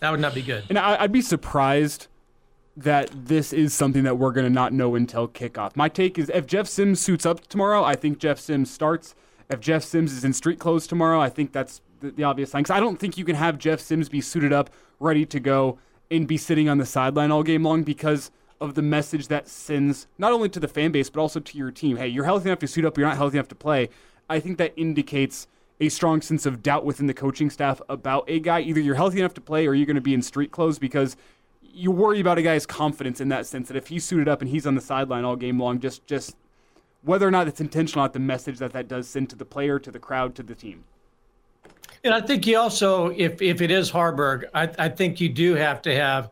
that 0.00 0.10
would 0.10 0.20
not 0.20 0.34
be 0.34 0.42
good. 0.42 0.64
And 0.68 0.78
I, 0.78 1.02
would 1.02 1.12
be 1.12 1.22
surprised 1.22 2.08
that 2.76 3.10
this 3.12 3.52
is 3.52 3.72
something 3.72 4.02
that 4.04 4.18
we're 4.18 4.32
going 4.32 4.46
to 4.46 4.52
not 4.52 4.72
know 4.72 4.94
until 4.94 5.28
kickoff. 5.28 5.76
My 5.76 5.88
take 5.88 6.18
is 6.18 6.30
if 6.34 6.46
Jeff 6.46 6.66
Sims 6.66 7.00
suits 7.00 7.24
up 7.24 7.46
tomorrow, 7.46 7.84
I 7.84 7.94
think 7.94 8.18
Jeff 8.18 8.38
Sims 8.38 8.70
starts. 8.70 9.14
If 9.48 9.60
Jeff 9.60 9.84
Sims 9.84 10.12
is 10.12 10.24
in 10.24 10.32
street 10.32 10.58
clothes 10.58 10.86
tomorrow, 10.86 11.20
I 11.20 11.28
think 11.28 11.52
that's 11.52 11.80
the, 12.00 12.10
the 12.10 12.24
obvious 12.24 12.50
sign. 12.50 12.62
Because 12.62 12.76
I 12.76 12.80
don't 12.80 12.98
think 12.98 13.16
you 13.16 13.24
can 13.24 13.36
have 13.36 13.58
Jeff 13.58 13.80
Sims 13.80 14.08
be 14.08 14.20
suited 14.20 14.52
up, 14.52 14.70
ready 14.98 15.24
to 15.26 15.38
go, 15.38 15.78
and 16.10 16.26
be 16.26 16.36
sitting 16.36 16.68
on 16.68 16.78
the 16.78 16.86
sideline 16.86 17.30
all 17.30 17.42
game 17.42 17.62
long 17.62 17.82
because 17.82 18.30
of 18.60 18.74
the 18.74 18.82
message 18.82 19.28
that 19.28 19.48
sends 19.48 20.06
not 20.18 20.32
only 20.32 20.48
to 20.48 20.60
the 20.60 20.68
fan 20.68 20.92
base 20.92 21.10
but 21.10 21.20
also 21.20 21.40
to 21.40 21.58
your 21.58 21.70
team. 21.70 21.96
Hey, 21.96 22.08
you're 22.08 22.24
healthy 22.24 22.48
enough 22.48 22.60
to 22.60 22.66
suit 22.66 22.84
up, 22.84 22.96
you're 22.96 23.06
not 23.06 23.16
healthy 23.16 23.36
enough 23.36 23.48
to 23.48 23.54
play. 23.54 23.88
I 24.28 24.40
think 24.40 24.58
that 24.58 24.72
indicates 24.76 25.46
a 25.80 25.88
strong 25.88 26.20
sense 26.20 26.46
of 26.46 26.62
doubt 26.62 26.84
within 26.84 27.06
the 27.06 27.14
coaching 27.14 27.50
staff 27.50 27.80
about 27.88 28.24
a 28.28 28.38
guy. 28.40 28.60
Either 28.60 28.80
you're 28.80 28.94
healthy 28.94 29.18
enough 29.18 29.34
to 29.34 29.40
play 29.40 29.66
or 29.66 29.74
you're 29.74 29.86
going 29.86 29.96
to 29.96 30.00
be 30.00 30.14
in 30.14 30.22
street 30.22 30.52
clothes 30.52 30.78
because 30.78 31.16
you 31.62 31.90
worry 31.90 32.20
about 32.20 32.38
a 32.38 32.42
guy's 32.42 32.66
confidence 32.66 33.20
in 33.20 33.28
that 33.28 33.46
sense 33.46 33.68
that 33.68 33.76
if 33.76 33.88
he's 33.88 34.04
suited 34.04 34.28
up 34.28 34.40
and 34.40 34.50
he's 34.50 34.66
on 34.66 34.74
the 34.74 34.80
sideline 34.80 35.24
all 35.24 35.36
game 35.36 35.58
long, 35.58 35.80
just 35.80 36.06
just 36.06 36.36
whether 37.02 37.26
or 37.26 37.30
not 37.30 37.48
it's 37.48 37.60
intentional, 37.60 38.04
not 38.04 38.12
the 38.12 38.18
message 38.18 38.58
that 38.58 38.72
that 38.72 38.88
does 38.88 39.08
send 39.08 39.28
to 39.30 39.36
the 39.36 39.44
player, 39.44 39.78
to 39.78 39.90
the 39.90 39.98
crowd, 39.98 40.34
to 40.36 40.42
the 40.42 40.54
team. 40.54 40.84
And 42.02 42.14
I 42.14 42.20
think 42.20 42.46
you 42.46 42.58
also, 42.58 43.08
if 43.08 43.42
if 43.42 43.60
it 43.60 43.70
is 43.70 43.90
Haarberg, 43.90 44.44
I, 44.54 44.70
I 44.78 44.88
think 44.88 45.20
you 45.20 45.28
do 45.28 45.54
have 45.54 45.82
to 45.82 45.94
have 45.94 46.30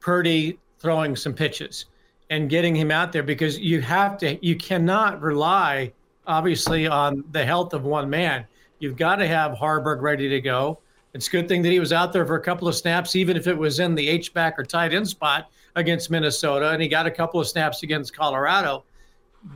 Purdy 0.00 0.58
throwing 0.78 1.16
some 1.16 1.34
pitches 1.34 1.86
and 2.30 2.48
getting 2.48 2.74
him 2.74 2.90
out 2.90 3.12
there 3.12 3.22
because 3.22 3.58
you 3.58 3.80
have 3.80 4.18
to, 4.18 4.44
you 4.44 4.56
cannot 4.56 5.20
rely 5.20 5.92
obviously 6.26 6.86
on 6.86 7.24
the 7.32 7.44
health 7.44 7.72
of 7.72 7.84
one 7.84 8.08
man. 8.10 8.46
You've 8.78 8.96
got 8.96 9.16
to 9.16 9.26
have 9.26 9.52
Haarberg 9.52 10.02
ready 10.02 10.28
to 10.28 10.40
go. 10.40 10.80
It's 11.14 11.28
a 11.28 11.30
good 11.30 11.48
thing 11.48 11.62
that 11.62 11.72
he 11.72 11.80
was 11.80 11.92
out 11.92 12.12
there 12.12 12.26
for 12.26 12.36
a 12.36 12.42
couple 12.42 12.68
of 12.68 12.74
snaps, 12.74 13.16
even 13.16 13.36
if 13.36 13.46
it 13.46 13.56
was 13.56 13.80
in 13.80 13.94
the 13.94 14.06
H 14.06 14.34
back 14.34 14.58
or 14.58 14.64
tight 14.64 14.92
end 14.92 15.08
spot 15.08 15.50
against 15.74 16.10
Minnesota, 16.10 16.70
and 16.70 16.82
he 16.82 16.88
got 16.88 17.06
a 17.06 17.10
couple 17.10 17.40
of 17.40 17.46
snaps 17.46 17.82
against 17.82 18.14
Colorado. 18.14 18.84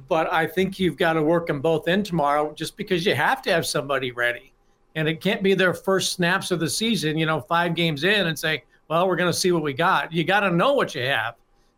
But 0.08 0.32
I 0.32 0.46
think 0.46 0.78
you've 0.78 0.96
got 0.96 1.14
to 1.14 1.22
work 1.22 1.46
them 1.46 1.60
both 1.60 1.88
in 1.88 2.02
tomorrow 2.02 2.54
just 2.54 2.76
because 2.76 3.04
you 3.04 3.14
have 3.14 3.42
to 3.42 3.52
have 3.52 3.66
somebody 3.66 4.12
ready. 4.12 4.52
And 4.94 5.08
it 5.08 5.20
can't 5.20 5.42
be 5.42 5.54
their 5.54 5.74
first 5.74 6.12
snaps 6.12 6.50
of 6.50 6.60
the 6.60 6.68
season, 6.68 7.18
you 7.18 7.26
know, 7.26 7.40
five 7.40 7.74
games 7.74 8.04
in 8.04 8.26
and 8.26 8.38
say, 8.38 8.64
well, 8.88 9.06
we're 9.06 9.16
going 9.16 9.32
to 9.32 9.38
see 9.38 9.52
what 9.52 9.62
we 9.62 9.72
got. 9.72 10.12
You 10.12 10.24
got 10.24 10.40
to 10.40 10.50
know 10.50 10.74
what 10.74 10.94
you 10.94 11.02
have 11.02 11.34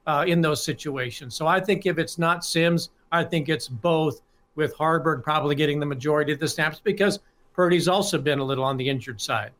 uh, 0.07 0.25
in 0.27 0.41
those 0.41 0.63
situations. 0.63 1.35
So 1.35 1.47
I 1.47 1.61
think 1.61 1.87
if 1.87 1.99
it's 1.99 2.19
not 2.19 2.45
Sims, 2.45 2.91
I 3.11 3.25
think 3.25 3.49
it's 3.49 3.69
both, 3.69 4.23
with 4.55 4.77
Haarberg 4.77 5.23
probably 5.23 5.55
getting 5.55 5.81
the 5.81 5.87
majority 5.87 6.33
of 6.33 6.39
the 6.39 6.49
snaps 6.49 6.81
because 6.83 7.21
Purdy's 7.55 7.89
also 7.89 8.19
been 8.19 8.39
a 8.39 8.45
little 8.45 8.65
on 8.65 8.77
the 8.77 8.89
injured 8.89 9.21
side. 9.21 9.53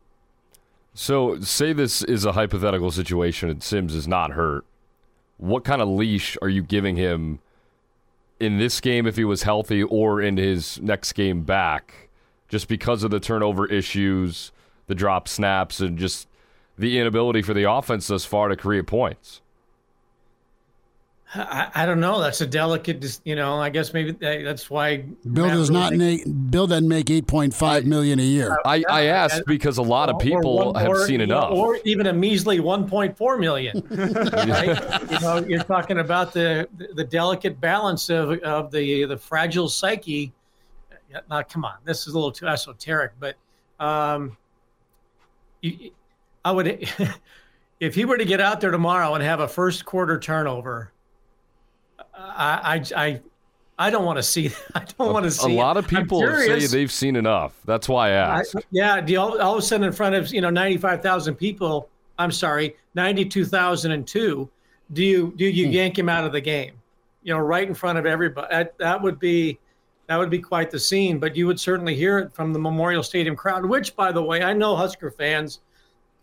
So, 0.95 1.39
say 1.39 1.73
this 1.73 2.03
is 2.03 2.23
a 2.23 2.33
hypothetical 2.33 2.91
situation 2.91 3.49
and 3.49 3.63
Sims 3.63 3.95
is 3.95 4.07
not 4.07 4.31
hurt. 4.31 4.65
What 5.37 5.63
kind 5.63 5.81
of 5.81 5.87
leash 5.87 6.37
are 6.41 6.49
you 6.49 6.61
giving 6.61 6.95
him 6.95 7.39
in 8.39 8.59
this 8.59 8.79
game 8.79 9.07
if 9.07 9.15
he 9.15 9.25
was 9.25 9.43
healthy 9.43 9.83
or 9.83 10.21
in 10.21 10.37
his 10.37 10.79
next 10.81 11.13
game 11.13 11.43
back 11.43 12.09
just 12.47 12.67
because 12.67 13.03
of 13.03 13.09
the 13.09 13.19
turnover 13.19 13.65
issues, 13.65 14.51
the 14.85 14.93
drop 14.93 15.27
snaps, 15.27 15.79
and 15.79 15.97
just 15.97 16.27
the 16.77 16.99
inability 16.99 17.41
for 17.41 17.53
the 17.53 17.69
offense 17.69 18.07
thus 18.07 18.25
far 18.25 18.49
to 18.49 18.55
create 18.55 18.85
points? 18.85 19.41
I, 21.35 21.71
I, 21.73 21.85
don't 21.85 21.99
know. 21.99 22.21
That's 22.21 22.41
a 22.41 22.47
delicate, 22.47 23.19
you 23.23 23.35
know. 23.35 23.59
I 23.59 23.69
guess 23.69 23.93
maybe 23.93 24.11
that's 24.11 24.69
why 24.69 24.97
Bill 25.31 25.47
does 25.47 25.71
not 25.71 25.93
make 25.93 26.23
Bill 26.51 26.67
doesn't 26.67 26.87
make 26.87 27.09
eight 27.09 27.25
point 27.25 27.53
five 27.53 27.85
million 27.85 28.19
a 28.19 28.23
year. 28.23 28.59
I, 28.65 28.83
I 28.87 29.05
asked 29.05 29.43
because 29.47 29.77
a 29.79 29.81
lot 29.81 30.09
of 30.09 30.19
people 30.19 30.73
have 30.77 30.97
seen 30.99 31.21
enough, 31.21 31.51
or 31.51 31.79
even 31.85 32.07
a 32.07 32.13
measly 32.13 32.59
one 32.59 32.87
point 32.87 33.17
four 33.17 33.37
million. 33.37 33.85
right? 33.91 35.11
You 35.11 35.19
know, 35.19 35.45
you're 35.47 35.63
talking 35.63 35.99
about 35.99 36.33
the 36.33 36.67
the 36.93 37.03
delicate 37.03 37.59
balance 37.59 38.09
of 38.09 38.39
of 38.39 38.71
the 38.71 39.05
the 39.05 39.17
fragile 39.17 39.69
psyche. 39.69 40.31
Now, 41.29 41.43
come 41.43 41.65
on, 41.65 41.75
this 41.83 42.07
is 42.07 42.13
a 42.13 42.15
little 42.15 42.31
too 42.31 42.47
esoteric, 42.47 43.11
but 43.19 43.35
um, 43.79 44.37
you, 45.61 45.91
I 46.45 46.51
would, 46.51 46.89
if 47.79 47.95
he 47.95 48.05
were 48.05 48.17
to 48.17 48.25
get 48.25 48.41
out 48.41 48.61
there 48.61 48.71
tomorrow 48.71 49.13
and 49.15 49.23
have 49.23 49.39
a 49.39 49.47
first 49.47 49.85
quarter 49.85 50.19
turnover 50.19 50.92
I, 52.15 52.83
I, 52.95 53.21
I 53.77 53.89
don't 53.89 54.05
want 54.05 54.17
to 54.17 54.23
see. 54.23 54.51
I 54.75 54.85
don't 54.97 55.13
want 55.13 55.25
to 55.25 55.31
see. 55.31 55.55
A 55.55 55.59
lot 55.59 55.77
of 55.77 55.87
people 55.87 56.21
say 56.21 56.65
they've 56.67 56.91
seen 56.91 57.15
enough. 57.15 57.53
That's 57.65 57.89
why 57.89 58.09
I 58.09 58.11
asked. 58.11 58.55
I, 58.55 58.61
yeah, 58.71 59.05
all, 59.17 59.41
all, 59.41 59.53
of 59.53 59.59
a 59.59 59.61
sudden, 59.61 59.87
in 59.87 59.93
front 59.93 60.15
of 60.15 60.31
you 60.33 60.41
know 60.41 60.49
ninety 60.49 60.77
five 60.77 61.01
thousand 61.01 61.35
people. 61.35 61.89
I'm 62.19 62.31
sorry, 62.31 62.75
ninety 62.95 63.25
two 63.25 63.45
thousand 63.45 63.91
and 63.91 64.07
two. 64.07 64.49
Do 64.93 65.03
you 65.03 65.33
do 65.35 65.45
you 65.45 65.65
hmm. 65.65 65.71
yank 65.71 65.97
him 65.97 66.09
out 66.09 66.25
of 66.25 66.31
the 66.31 66.41
game? 66.41 66.73
You 67.23 67.33
know, 67.33 67.39
right 67.39 67.67
in 67.67 67.73
front 67.73 67.97
of 67.97 68.05
everybody. 68.05 68.47
That, 68.51 68.77
that 68.77 69.01
would 69.01 69.19
be 69.19 69.57
that 70.07 70.17
would 70.17 70.29
be 70.29 70.39
quite 70.39 70.69
the 70.69 70.79
scene. 70.79 71.17
But 71.19 71.35
you 71.35 71.47
would 71.47 71.59
certainly 71.59 71.95
hear 71.95 72.19
it 72.19 72.33
from 72.33 72.53
the 72.53 72.59
Memorial 72.59 73.01
Stadium 73.01 73.35
crowd. 73.35 73.65
Which, 73.65 73.95
by 73.95 74.11
the 74.11 74.21
way, 74.21 74.43
I 74.43 74.53
know 74.53 74.75
Husker 74.75 75.09
fans 75.09 75.61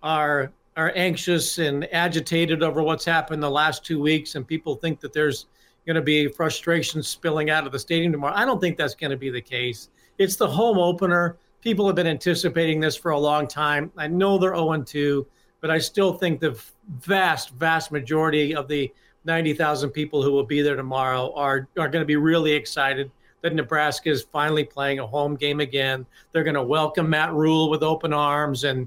are 0.02 0.52
are 0.76 0.92
anxious 0.94 1.59
and 1.59 1.92
agitated 1.92 2.62
over 2.62 2.82
what's 2.82 3.04
happened 3.04 3.42
the 3.42 3.50
last 3.50 3.85
two 3.85 4.00
weeks, 4.00 4.37
and 4.37 4.47
people 4.47 4.76
think 4.76 5.00
that 5.00 5.12
there's 5.12 5.47
going 5.90 5.97
to 5.97 6.02
be 6.02 6.28
frustration 6.28 7.02
spilling 7.02 7.50
out 7.50 7.66
of 7.66 7.73
the 7.73 7.78
stadium 7.78 8.12
tomorrow. 8.12 8.32
I 8.37 8.44
don't 8.44 8.61
think 8.61 8.76
that's 8.76 8.94
going 8.94 9.11
to 9.11 9.16
be 9.16 9.28
the 9.28 9.40
case. 9.40 9.88
It's 10.18 10.37
the 10.37 10.47
home 10.47 10.78
opener. 10.78 11.37
People 11.62 11.85
have 11.88 11.97
been 11.97 12.06
anticipating 12.06 12.78
this 12.78 12.94
for 12.94 13.11
a 13.11 13.18
long 13.18 13.49
time. 13.49 13.90
I 13.97 14.06
know 14.06 14.38
they're 14.38 14.54
0 14.54 14.85
2, 14.85 15.26
but 15.61 15.68
I 15.68 15.78
still 15.78 16.12
think 16.12 16.38
the 16.38 16.56
vast, 17.00 17.50
vast 17.54 17.90
majority 17.90 18.54
of 18.54 18.68
the 18.68 18.92
90,000 19.25 19.90
people 19.90 20.23
who 20.23 20.30
will 20.30 20.47
be 20.47 20.62
there 20.62 20.76
tomorrow 20.76 21.35
are, 21.35 21.66
are 21.76 21.88
going 21.88 22.02
to 22.02 22.06
be 22.06 22.14
really 22.14 22.52
excited 22.52 23.11
that 23.42 23.52
Nebraska 23.52 24.11
is 24.11 24.23
finally 24.23 24.62
playing 24.62 25.00
a 25.00 25.06
home 25.06 25.35
game 25.35 25.59
again. 25.59 26.06
They're 26.30 26.44
going 26.44 26.54
to 26.54 26.62
welcome 26.62 27.11
Matt 27.11 27.32
Rhule 27.32 27.68
with 27.68 27.82
open 27.82 28.12
arms 28.12 28.62
and 28.62 28.87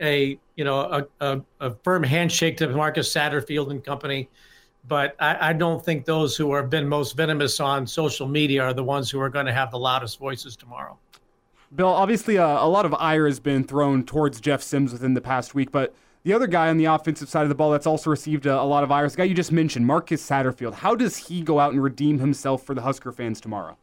a 0.00 0.38
you 0.56 0.64
know 0.64 0.80
a, 0.80 1.06
a, 1.20 1.40
a 1.60 1.74
firm 1.84 2.02
handshake 2.02 2.56
to 2.58 2.68
Marcus 2.68 3.12
Satterfield 3.12 3.70
and 3.70 3.84
company 3.84 4.30
but 4.88 5.16
I, 5.18 5.50
I, 5.50 5.52
don't 5.52 5.84
think 5.84 6.04
those 6.04 6.36
who 6.36 6.54
have 6.54 6.70
been 6.70 6.88
most 6.88 7.16
venomous 7.16 7.60
on 7.60 7.86
social 7.86 8.26
media 8.26 8.62
are 8.62 8.72
the 8.72 8.84
ones 8.84 9.10
who 9.10 9.20
are 9.20 9.28
going 9.28 9.46
to 9.46 9.52
have 9.52 9.70
the 9.70 9.78
loudest 9.78 10.18
voices 10.18 10.56
tomorrow. 10.56 10.98
Bill, 11.74 11.88
obviously, 11.88 12.38
uh, 12.38 12.64
a 12.64 12.68
lot 12.68 12.86
of 12.86 12.94
ire 12.94 13.26
has 13.26 13.40
been 13.40 13.64
thrown 13.64 14.04
towards 14.04 14.40
Jeff 14.40 14.62
Sims 14.62 14.92
within 14.92 15.14
the 15.14 15.20
past 15.20 15.54
week, 15.54 15.72
but 15.72 15.94
the 16.22 16.32
other 16.32 16.46
guy 16.46 16.68
on 16.68 16.76
the 16.76 16.86
offensive 16.86 17.28
side 17.28 17.42
of 17.42 17.48
the 17.48 17.54
ball 17.54 17.70
that's 17.70 17.86
also 17.86 18.10
received 18.10 18.46
a, 18.46 18.60
a 18.60 18.62
lot 18.62 18.84
of 18.84 18.90
ire 18.90 19.04
is 19.04 19.12
the 19.12 19.18
guy 19.18 19.24
you 19.24 19.34
just 19.34 19.52
mentioned, 19.52 19.86
Marcus 19.86 20.28
Satterfield. 20.28 20.74
How 20.74 20.94
does 20.94 21.16
he 21.16 21.40
go 21.40 21.58
out 21.58 21.72
and 21.72 21.82
redeem 21.82 22.18
himself 22.18 22.64
for 22.64 22.74
the 22.74 22.82
Husker 22.82 23.12
fans 23.12 23.40
tomorrow? 23.40 23.76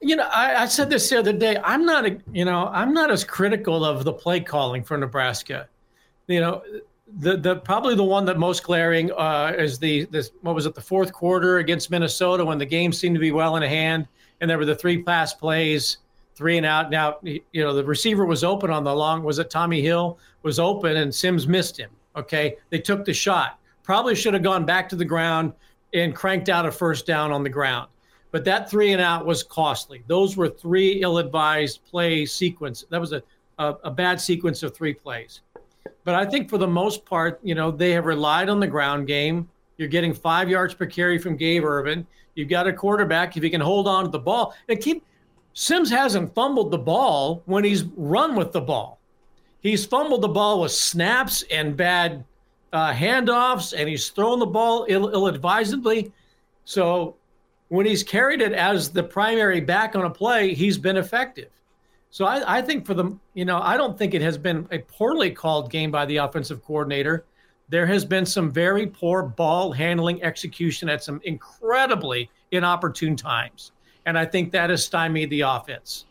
You 0.00 0.16
know, 0.16 0.28
I, 0.32 0.62
I 0.62 0.66
said 0.66 0.90
this 0.90 1.08
the 1.08 1.18
other 1.18 1.32
day. 1.32 1.56
I'm 1.64 1.84
not, 1.86 2.04
a, 2.04 2.18
you 2.32 2.44
know, 2.44 2.66
I'm 2.66 2.92
not 2.92 3.10
as 3.10 3.24
critical 3.24 3.84
of 3.84 4.04
the 4.04 4.12
play 4.12 4.40
calling 4.40 4.82
for 4.82 4.98
Nebraska. 4.98 5.68
You 6.26 6.40
know, 6.40 6.62
the 7.18 7.36
the 7.36 7.56
probably 7.56 7.94
the 7.94 8.04
one 8.04 8.24
that 8.24 8.38
most 8.38 8.62
glaring 8.62 9.12
uh, 9.12 9.52
is 9.56 9.78
the 9.78 10.04
this 10.06 10.32
what 10.42 10.54
was 10.54 10.66
it 10.66 10.74
the 10.74 10.80
fourth 10.80 11.12
quarter 11.12 11.58
against 11.58 11.90
Minnesota 11.90 12.44
when 12.44 12.58
the 12.58 12.66
game 12.66 12.92
seemed 12.92 13.14
to 13.14 13.20
be 13.20 13.32
well 13.32 13.56
in 13.56 13.62
hand 13.62 14.08
and 14.40 14.50
there 14.50 14.58
were 14.58 14.64
the 14.64 14.74
three 14.74 15.02
pass 15.02 15.32
plays 15.32 15.98
three 16.34 16.56
and 16.56 16.66
out. 16.66 16.90
Now 16.90 17.18
you 17.22 17.42
know 17.54 17.72
the 17.72 17.84
receiver 17.84 18.24
was 18.24 18.42
open 18.42 18.70
on 18.70 18.84
the 18.84 18.94
long 18.94 19.22
was 19.22 19.38
it 19.38 19.50
Tommy 19.50 19.80
Hill 19.80 20.18
was 20.42 20.58
open 20.58 20.96
and 20.96 21.14
Sims 21.14 21.46
missed 21.46 21.78
him 21.78 21.90
okay? 22.16 22.56
They 22.70 22.78
took 22.78 23.04
the 23.04 23.14
shot. 23.14 23.58
Probably 23.82 24.14
should 24.14 24.34
have 24.34 24.42
gone 24.42 24.64
back 24.64 24.88
to 24.90 24.96
the 24.96 25.04
ground 25.04 25.52
and 25.92 26.14
cranked 26.14 26.48
out 26.48 26.66
a 26.66 26.72
first 26.72 27.06
down 27.06 27.32
on 27.32 27.42
the 27.42 27.50
ground. 27.50 27.88
But 28.30 28.44
that 28.46 28.68
three 28.68 28.92
and 28.92 29.00
out 29.00 29.26
was 29.26 29.42
costly. 29.42 30.02
Those 30.06 30.36
were 30.36 30.48
three 30.48 31.02
ill-advised 31.02 31.84
play 31.84 32.26
sequence. 32.26 32.84
That 32.90 33.00
was 33.00 33.12
a, 33.12 33.22
a, 33.58 33.74
a 33.84 33.90
bad 33.90 34.20
sequence 34.20 34.62
of 34.62 34.74
three 34.74 34.94
plays 34.94 35.42
but 36.04 36.14
I 36.14 36.24
think 36.26 36.48
for 36.48 36.58
the 36.58 36.68
most 36.68 37.04
part, 37.04 37.40
you 37.42 37.54
know, 37.54 37.70
they 37.70 37.92
have 37.92 38.04
relied 38.04 38.48
on 38.48 38.60
the 38.60 38.66
ground 38.66 39.06
game. 39.06 39.48
You're 39.78 39.88
getting 39.88 40.14
five 40.14 40.48
yards 40.48 40.74
per 40.74 40.86
carry 40.86 41.18
from 41.18 41.36
Gabe 41.36 41.64
Ervin. 41.64 42.06
You've 42.34 42.48
got 42.48 42.66
a 42.66 42.72
quarterback 42.72 43.36
if 43.36 43.42
he 43.42 43.50
can 43.50 43.60
hold 43.60 43.88
on 43.88 44.04
to 44.04 44.10
the 44.10 44.18
ball 44.18 44.54
and 44.68 44.80
keep. 44.80 45.04
Sims 45.54 45.88
hasn't 45.88 46.34
fumbled 46.34 46.72
the 46.72 46.78
ball 46.78 47.42
when 47.46 47.62
he's 47.62 47.84
run 47.96 48.34
with 48.34 48.52
the 48.52 48.60
ball. 48.60 48.98
He's 49.60 49.86
fumbled 49.86 50.22
the 50.22 50.28
ball 50.28 50.60
with 50.60 50.72
snaps 50.72 51.42
and 51.50 51.76
bad 51.76 52.24
uh, 52.72 52.92
handoffs, 52.92 53.72
and 53.76 53.88
he's 53.88 54.10
thrown 54.10 54.40
the 54.40 54.46
ball 54.46 54.84
Ill- 54.88 55.28
advisedly 55.28 56.12
So 56.64 57.14
when 57.68 57.86
he's 57.86 58.02
carried 58.02 58.42
it 58.42 58.52
as 58.52 58.90
the 58.90 59.02
primary 59.02 59.60
back 59.60 59.94
on 59.94 60.04
a 60.04 60.10
play, 60.10 60.54
he's 60.54 60.76
been 60.76 60.96
effective. 60.96 61.50
So 62.14 62.26
I, 62.26 62.58
I, 62.58 62.62
think 62.62 62.86
for 62.86 62.94
the, 62.94 63.18
you 63.34 63.44
know, 63.44 63.58
I 63.60 63.76
don't 63.76 63.98
think 63.98 64.14
it 64.14 64.22
has 64.22 64.38
been 64.38 64.68
a 64.70 64.78
poorly 64.78 65.32
called 65.32 65.68
game 65.68 65.90
by 65.90 66.06
the 66.06 66.18
offensive 66.18 66.62
coordinator. 66.62 67.24
There 67.70 67.86
has 67.86 68.04
been 68.04 68.24
some 68.24 68.52
very 68.52 68.86
poor 68.86 69.24
ball 69.24 69.72
handling 69.72 70.22
execution 70.22 70.88
at 70.88 71.02
some 71.02 71.20
incredibly 71.24 72.30
inopportune 72.52 73.16
times. 73.16 73.72
And 74.06 74.16
I 74.16 74.26
think 74.26 74.52
that 74.52 74.70
has 74.70 74.84
stymied 74.84 75.28
the 75.30 75.40
offense. 75.40 76.04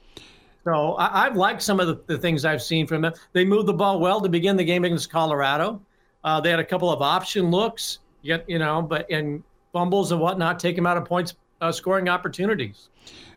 So 0.66 0.98
I, 0.98 1.24
have 1.24 1.38
liked 1.38 1.62
some 1.62 1.80
of 1.80 1.88
the, 1.88 2.02
the, 2.08 2.18
things 2.18 2.44
I've 2.44 2.62
seen 2.62 2.86
from 2.86 3.04
them. 3.04 3.14
They 3.32 3.46
moved 3.46 3.70
the 3.70 3.74
ball 3.74 4.02
well 4.02 4.20
to 4.20 4.28
begin 4.28 4.58
the 4.58 4.66
game 4.66 4.84
against 4.84 5.10
Colorado. 5.10 5.82
Uh, 6.26 6.42
they 6.42 6.50
had 6.50 6.60
a 6.60 6.66
couple 6.66 6.92
of 6.92 7.02
option 7.02 7.50
looks 7.50 8.00
You, 8.24 8.36
get, 8.36 8.50
you 8.50 8.60
know, 8.60 8.82
but 8.82 9.10
and 9.10 9.42
fumbles 9.72 10.12
and 10.12 10.20
whatnot 10.20 10.60
take 10.60 10.76
them 10.76 10.86
out 10.86 10.98
of 10.98 11.06
points 11.06 11.36
uh, 11.62 11.72
scoring 11.72 12.10
opportunities. 12.10 12.90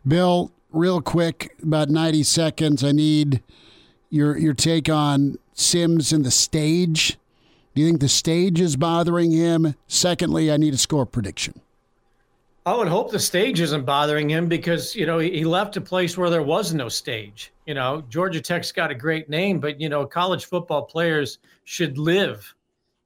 Bill, 0.05 0.51
real 0.77 1.01
quick, 1.01 1.55
about 1.61 1.89
90 1.89 2.23
seconds. 2.23 2.83
I 2.83 2.91
need 2.91 3.41
your 4.09 4.37
your 4.37 4.53
take 4.53 4.89
on 4.89 5.37
Sims 5.53 6.13
and 6.13 6.23
the 6.23 6.31
stage. 6.31 7.17
Do 7.73 7.81
you 7.81 7.87
think 7.87 7.99
the 7.99 8.09
stage 8.09 8.61
is 8.61 8.75
bothering 8.75 9.31
him? 9.31 9.75
Secondly, 9.87 10.51
I 10.51 10.57
need 10.57 10.73
a 10.73 10.77
score 10.77 11.05
prediction. 11.05 11.61
I 12.65 12.75
would 12.75 12.87
hope 12.87 13.11
the 13.11 13.19
stage 13.19 13.61
isn't 13.61 13.85
bothering 13.85 14.29
him 14.29 14.47
because 14.47 14.95
you 14.95 15.05
know 15.05 15.19
he 15.19 15.43
left 15.45 15.77
a 15.77 15.81
place 15.81 16.17
where 16.17 16.29
there 16.29 16.43
was 16.43 16.73
no 16.73 16.89
stage. 16.89 17.51
You 17.65 17.73
know, 17.73 18.03
Georgia 18.09 18.41
Tech's 18.41 18.71
got 18.71 18.91
a 18.91 18.95
great 18.95 19.29
name, 19.29 19.59
but 19.59 19.79
you 19.81 19.89
know, 19.89 20.05
college 20.05 20.45
football 20.45 20.83
players 20.83 21.39
should 21.63 21.97
live 21.97 22.53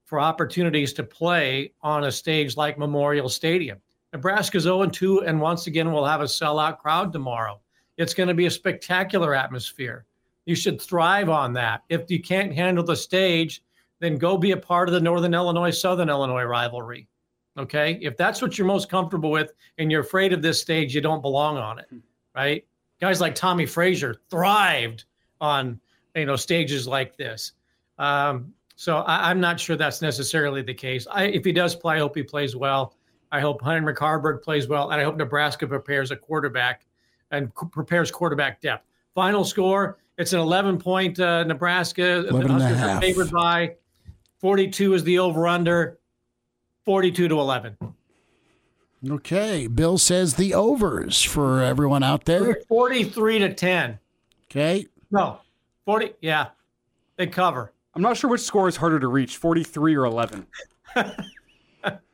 for 0.06 0.20
opportunities 0.20 0.94
to 0.94 1.04
play 1.04 1.72
on 1.82 2.04
a 2.04 2.12
stage 2.12 2.58
like 2.58 2.78
Memorial 2.78 3.30
Stadium. 3.30 3.80
Nebraska's 4.14 4.64
0 4.64 4.88
2, 4.88 5.22
and 5.22 5.40
once 5.40 5.68
again, 5.68 5.92
we'll 5.92 6.06
have 6.06 6.22
a 6.22 6.26
sellout 6.26 6.80
crowd 6.80 7.14
tomorrow. 7.14 7.60
It's 7.98 8.14
going 8.14 8.30
to 8.30 8.34
be 8.34 8.46
a 8.46 8.52
spectacular 8.52 9.34
atmosphere. 9.36 10.06
You 10.46 10.56
should 10.56 10.82
thrive 10.82 11.30
on 11.30 11.54
that. 11.54 11.84
If 11.90 12.10
you 12.10 12.22
can't 12.22 12.54
handle 12.54 12.84
the 12.84 12.96
stage, 12.96 13.62
then 14.00 14.18
go 14.18 14.38
be 14.38 14.52
a 14.52 14.58
part 14.58 14.90
of 14.90 14.94
the 14.94 15.00
Northern 15.00 15.34
Illinois 15.34 15.70
Southern 15.70 16.10
Illinois 16.10 16.44
rivalry. 16.44 17.08
Okay. 17.58 18.00
If 18.02 18.18
that's 18.18 18.42
what 18.42 18.58
you're 18.58 18.68
most 18.68 18.90
comfortable 18.90 19.30
with 19.30 19.54
and 19.78 19.92
you're 19.92 20.02
afraid 20.02 20.34
of 20.34 20.42
this 20.42 20.60
stage, 20.60 20.96
you 20.96 21.02
don't 21.02 21.22
belong 21.22 21.58
on 21.58 21.80
it. 21.80 21.88
Right. 22.36 22.66
Guys 23.00 23.22
like 23.22 23.36
Tommie 23.36 23.66
Frazier 23.66 24.16
thrived 24.30 25.06
on, 25.40 25.80
you 26.16 26.26
know, 26.26 26.36
stages 26.36 26.88
like 26.88 27.18
this. 27.18 27.54
Um, 27.98 28.54
so 28.76 28.98
I, 29.00 29.30
am 29.30 29.40
not 29.40 29.60
sure 29.60 29.76
that's 29.76 30.02
necessarily 30.02 30.62
the 30.62 30.74
case. 30.74 31.06
I, 31.12 31.26
if 31.26 31.46
he 31.46 31.52
does 31.52 31.76
play, 31.76 31.98
I 31.98 32.00
hope 32.00 32.16
he 32.16 32.24
plays 32.24 32.56
well. 32.56 32.96
I 33.32 33.40
hope 33.40 33.62
Heinrich 33.62 33.98
Haarberg 33.98 34.42
plays 34.44 34.68
well, 34.68 34.92
and 34.92 35.00
I 35.00 35.04
hope 35.04 35.16
Nebraska 35.16 35.66
prepares 35.68 36.12
a 36.12 36.16
quarterback 36.16 36.86
and 37.32 37.52
c- 37.60 37.68
prepares 37.72 38.12
quarterback 38.12 38.60
depth. 38.62 38.86
Final 39.16 39.44
score: 39.46 39.98
It's 40.18 40.34
an 40.34 40.40
11 40.40 40.78
point 40.80 41.20
uh, 41.20 41.44
Nebraska. 41.46 42.28
11 42.28 42.34
the 42.34 42.38
and 42.40 42.50
a 42.50 42.54
Huskers 42.54 42.72
are 42.84 42.90
half. 42.90 43.02
favored 43.02 43.32
by 43.32 43.76
42 44.40 44.94
is 44.96 45.04
the 45.04 45.20
over 45.20 45.48
under. 45.48 45.98
42 46.84 47.28
to 47.28 47.40
11. 47.40 47.78
Okay. 49.10 49.68
Bill 49.68 49.98
says 49.98 50.34
the 50.36 50.54
overs 50.54 51.22
for 51.22 51.62
everyone 51.62 52.04
out 52.04 52.26
there. 52.26 52.56
43 52.68 53.40
to 53.40 53.54
10. 53.54 54.00
Okay. 54.50 54.88
No, 55.12 55.40
40. 55.86 56.14
Yeah, 56.22 56.48
they 57.18 57.28
cover. 57.28 57.72
I'm 57.94 58.02
not 58.02 58.18
sure 58.18 58.30
which 58.30 58.42
score 58.42 58.68
is 58.68 58.76
harder 58.78 59.00
to 59.00 59.08
reach, 59.08 59.38
43 59.38 59.96
or 59.96 60.06
11. 60.06 60.48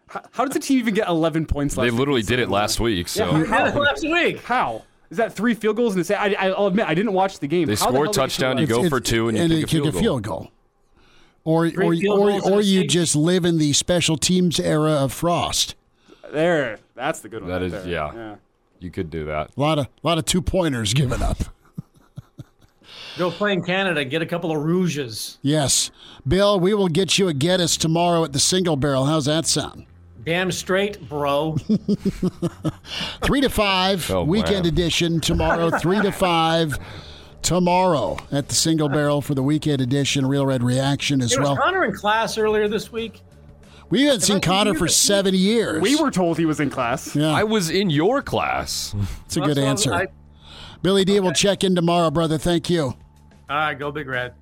how, 0.07 0.21
how 0.31 0.45
does 0.45 0.53
the 0.53 0.59
team 0.59 0.79
even 0.79 0.93
get 0.93 1.07
11 1.07 1.45
points 1.45 1.75
last 1.77 1.85
They 1.85 1.91
week? 1.91 1.99
literally 1.99 2.21
did 2.21 2.39
it 2.39 2.49
last 2.49 2.79
week. 2.79 3.07
So 3.07 3.33
We 3.33 3.39
did 3.41 3.49
last 3.49 4.03
week. 4.03 4.41
How? 4.43 4.83
Is 5.09 5.17
that 5.17 5.33
three 5.33 5.53
field 5.53 5.75
goals? 5.77 5.93
And 5.93 6.01
it's, 6.01 6.11
I, 6.11 6.27
I'll 6.37 6.67
admit, 6.67 6.85
I 6.87 6.93
didn't 6.93 7.13
watch 7.13 7.39
the 7.39 7.47
game. 7.47 7.67
They 7.67 7.73
How 7.75 7.91
the 7.91 7.91
score 7.91 7.91
hell 7.93 8.01
a 8.03 8.05
did 8.07 8.13
they 8.13 8.15
touchdown, 8.21 8.51
score? 8.55 8.61
you 8.61 8.67
go 8.67 8.75
It's- 8.79 8.89
for 8.89 8.99
two, 8.99 9.27
and 9.29 9.37
you 9.37 9.43
and 9.43 9.51
kick 9.53 9.73
you 9.73 9.79
a 9.87 9.91
field 9.91 9.93
kick 9.93 9.93
goal. 9.93 9.99
a 9.99 10.03
field 10.03 10.23
goal. 10.23 10.51
Or, 11.45 11.69
Three 11.69 11.85
or, 11.85 11.95
field 11.95 12.19
or, 12.19 12.29
goals 12.31 12.45
in 12.47 12.53
or 12.53 12.59
a 12.59 12.63
you 12.63 12.79
stage. 12.81 12.91
just 12.91 13.15
live 13.15 13.45
in 13.45 13.57
the 13.57 13.71
special 13.73 14.17
teams 14.17 14.59
era 14.59 14.91
of 14.91 15.13
Frost. 15.13 15.75
There. 16.33 16.79
That's 16.93 17.21
the 17.21 17.29
good 17.29 17.41
one. 17.43 17.49
That 17.51 17.61
right 17.61 17.63
is- 17.63 17.71
there. 17.71 17.87
yeah. 17.87 18.35
You 18.79 18.91
could 18.91 19.09
do 19.09 19.25
that. 19.25 19.51
A 19.55 19.59
lot 19.59 19.79
of 19.79 19.87
lot 20.03 20.17
of 20.17 20.25
two 20.25 20.41
pointers 20.41 20.93
given 20.93 21.23
up. 21.23 21.37
Go 23.17 23.31
play 23.31 23.53
in 23.53 23.63
Canada, 23.63 24.05
get 24.05 24.21
a 24.21 24.25
couple 24.27 24.51
of 24.51 24.61
rouges. 24.63 25.39
Yes, 25.41 25.89
Bill, 26.27 26.59
we 26.59 26.73
will 26.75 26.87
get 26.87 27.17
you 27.17 27.27
a 27.27 27.33
Geddes 27.33 27.75
tomorrow 27.75 28.23
at 28.23 28.33
the 28.33 28.39
Single 28.39 28.75
Barrel. 28.75 29.05
How's 29.05 29.25
that 29.25 29.47
sound? 29.47 29.85
Damn 30.27 30.51
straight, 30.51 31.07
bro. 31.07 31.55
Three 33.23 33.39
to 33.39 33.49
five, 33.49 34.11
Oh, 34.11 34.25
weekend 34.25 34.65
wow. 34.65 34.67
edition 34.67 35.21
tomorrow. 35.21 35.69
three 35.79 36.01
to 36.01 36.11
five 36.11 36.77
tomorrow 37.41 38.17
at 38.29 38.49
the 38.49 38.53
Single 38.53 38.89
Barrel 38.89 39.21
for 39.21 39.35
the 39.35 39.41
weekend 39.41 39.79
edition. 39.79 40.25
Real 40.25 40.45
Red 40.45 40.63
Reaction 40.63 41.21
as 41.21 41.31
Hey, 41.31 41.39
was 41.39 41.47
well. 41.47 41.55
Connor 41.57 41.85
in 41.85 41.93
class 41.93 42.37
earlier 42.37 42.67
this 42.67 42.91
week? 42.91 43.21
We 43.89 44.03
haven't 44.03 44.19
seen 44.19 44.41
Connor 44.41 44.73
for 44.73 44.87
this 44.87 44.97
seven 44.97 45.33
years. 45.33 45.81
We 45.81 45.95
were 45.95 46.11
told 46.11 46.37
he 46.37 46.45
was 46.45 46.59
in 46.59 46.69
class. 46.71 47.15
Yeah, 47.15 47.29
I 47.31 47.45
was 47.45 47.69
in 47.69 47.89
your 47.89 48.21
class. 48.21 48.93
it's 49.25 49.37
a 49.37 49.39
good 49.39 49.55
That's 49.55 49.85
what 49.85 49.93
answer. 49.93 49.93
I- 49.93 50.07
Billy 50.81 51.05
D 51.05 51.21
will 51.21 51.31
check 51.31 51.63
in 51.63 51.73
tomorrow, 51.73 52.11
brother. 52.11 52.37
Thank 52.37 52.69
you. 52.69 52.83
All 52.83 52.97
right, 53.49 53.79
go 53.79 53.91
Big 53.93 54.07
Red. 54.07 54.33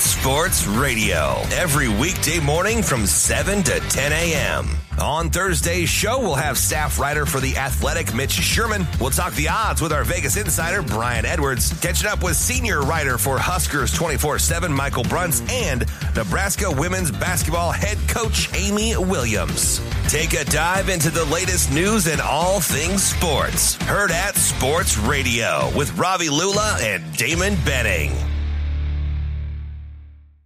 Sports 0.00 0.66
Radio 0.66 1.40
every 1.52 1.88
weekday 1.88 2.38
morning 2.38 2.82
from 2.82 3.06
7 3.06 3.62
to 3.64 3.80
10 3.80 4.12
a.m. 4.12 4.68
On 5.00 5.30
Thursday's 5.30 5.88
show, 5.88 6.20
we'll 6.20 6.34
have 6.34 6.58
staff 6.58 6.98
writer 6.98 7.26
for 7.26 7.40
The 7.40 7.56
Athletic, 7.56 8.14
Mitch 8.14 8.32
Sherman. 8.32 8.86
We'll 9.00 9.10
talk 9.10 9.32
the 9.34 9.48
odds 9.48 9.80
with 9.80 9.92
our 9.92 10.04
Vegas 10.04 10.36
insider, 10.36 10.82
Brian 10.82 11.24
Edwards. 11.24 11.72
Catching 11.80 12.08
up 12.08 12.22
with 12.22 12.36
senior 12.36 12.82
writer 12.82 13.18
for 13.18 13.38
Huskers 13.38 13.92
24 13.92 14.38
7, 14.38 14.72
Michael 14.72 15.04
Bruntz, 15.04 15.48
and 15.50 15.84
Nebraska 16.16 16.70
women's 16.70 17.10
basketball 17.10 17.70
head 17.70 17.98
coach, 18.08 18.48
Amy 18.54 18.96
Williams. 18.96 19.80
Take 20.08 20.34
a 20.34 20.44
dive 20.44 20.88
into 20.88 21.10
the 21.10 21.24
latest 21.26 21.72
news 21.72 22.06
and 22.06 22.20
all 22.20 22.60
things 22.60 23.02
sports. 23.02 23.76
Hurrdat 23.78 24.34
Sports 24.34 24.98
Radio 24.98 25.70
with 25.76 25.96
Ravi 25.96 26.28
Lula 26.28 26.76
and 26.80 27.16
Damon 27.16 27.56
Benning. 27.64 28.12